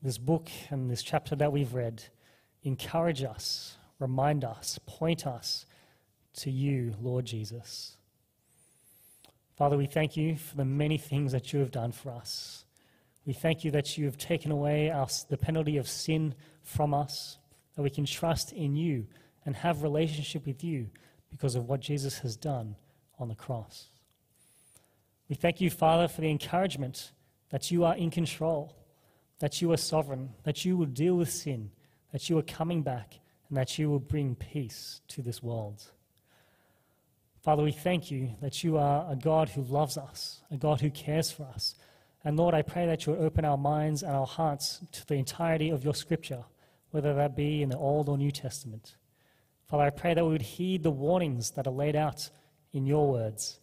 this 0.00 0.16
book 0.16 0.48
and 0.70 0.90
this 0.90 1.02
chapter 1.02 1.36
that 1.36 1.52
we've 1.52 1.74
read 1.74 2.02
encourage 2.62 3.22
us, 3.22 3.76
remind 3.98 4.42
us, 4.42 4.78
point 4.86 5.26
us 5.26 5.66
to 6.38 6.50
you, 6.50 6.94
Lord 6.98 7.26
Jesus. 7.26 7.98
Father, 9.62 9.78
we 9.78 9.86
thank 9.86 10.16
you 10.16 10.36
for 10.36 10.56
the 10.56 10.64
many 10.64 10.98
things 10.98 11.30
that 11.30 11.52
you 11.52 11.60
have 11.60 11.70
done 11.70 11.92
for 11.92 12.10
us. 12.10 12.64
We 13.24 13.32
thank 13.32 13.62
you 13.62 13.70
that 13.70 13.96
you 13.96 14.06
have 14.06 14.18
taken 14.18 14.50
away 14.50 14.90
our, 14.90 15.06
the 15.28 15.36
penalty 15.36 15.76
of 15.76 15.86
sin 15.86 16.34
from 16.64 16.92
us, 16.92 17.38
that 17.76 17.82
we 17.82 17.90
can 17.90 18.04
trust 18.04 18.50
in 18.50 18.74
you 18.74 19.06
and 19.46 19.54
have 19.54 19.84
relationship 19.84 20.46
with 20.46 20.64
you 20.64 20.90
because 21.30 21.54
of 21.54 21.68
what 21.68 21.78
Jesus 21.78 22.18
has 22.18 22.34
done 22.36 22.74
on 23.20 23.28
the 23.28 23.36
cross. 23.36 23.86
We 25.28 25.36
thank 25.36 25.60
you, 25.60 25.70
Father, 25.70 26.08
for 26.08 26.22
the 26.22 26.30
encouragement 26.30 27.12
that 27.50 27.70
you 27.70 27.84
are 27.84 27.94
in 27.94 28.10
control, 28.10 28.74
that 29.38 29.62
you 29.62 29.70
are 29.70 29.76
sovereign, 29.76 30.30
that 30.42 30.64
you 30.64 30.76
will 30.76 30.86
deal 30.86 31.14
with 31.14 31.30
sin, 31.30 31.70
that 32.10 32.28
you 32.28 32.36
are 32.36 32.42
coming 32.42 32.82
back, 32.82 33.20
and 33.48 33.56
that 33.56 33.78
you 33.78 33.88
will 33.88 34.00
bring 34.00 34.34
peace 34.34 35.02
to 35.06 35.22
this 35.22 35.40
world. 35.40 35.84
Father, 37.42 37.64
we 37.64 37.72
thank 37.72 38.10
you 38.10 38.30
that 38.40 38.62
you 38.62 38.78
are 38.78 39.04
a 39.10 39.16
God 39.16 39.48
who 39.48 39.62
loves 39.62 39.98
us, 39.98 40.40
a 40.52 40.56
God 40.56 40.80
who 40.80 40.90
cares 40.90 41.32
for 41.32 41.42
us. 41.42 41.74
And 42.24 42.36
Lord, 42.36 42.54
I 42.54 42.62
pray 42.62 42.86
that 42.86 43.04
you 43.04 43.12
would 43.12 43.22
open 43.22 43.44
our 43.44 43.56
minds 43.56 44.04
and 44.04 44.12
our 44.12 44.26
hearts 44.26 44.80
to 44.92 45.06
the 45.06 45.16
entirety 45.16 45.70
of 45.70 45.82
your 45.82 45.94
scripture, 45.94 46.44
whether 46.92 47.12
that 47.14 47.34
be 47.34 47.62
in 47.62 47.68
the 47.68 47.76
Old 47.76 48.08
or 48.08 48.16
New 48.16 48.30
Testament. 48.30 48.94
Father, 49.66 49.82
I 49.82 49.90
pray 49.90 50.14
that 50.14 50.24
we 50.24 50.30
would 50.30 50.42
heed 50.42 50.84
the 50.84 50.90
warnings 50.92 51.50
that 51.52 51.66
are 51.66 51.72
laid 51.72 51.96
out 51.96 52.30
in 52.72 52.86
your 52.86 53.10
words. 53.10 53.58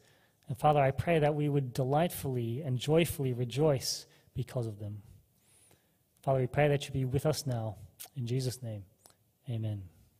And 0.49 0.57
Father, 0.57 0.82
I 0.82 0.91
pray 0.91 1.19
that 1.19 1.36
we 1.36 1.47
would 1.47 1.71
delightfully 1.71 2.61
and 2.61 2.77
joyfully 2.77 3.32
rejoice 3.32 4.07
because 4.36 4.67
of 4.67 4.80
them. 4.80 5.03
Father, 6.21 6.39
we 6.39 6.47
pray 6.47 6.67
that 6.67 6.86
you 6.86 6.91
be 6.91 7.05
with 7.05 7.25
us 7.25 7.45
now. 7.45 7.77
In 8.17 8.27
Jesus' 8.27 8.61
name, 8.61 8.84
amen. 9.49 9.84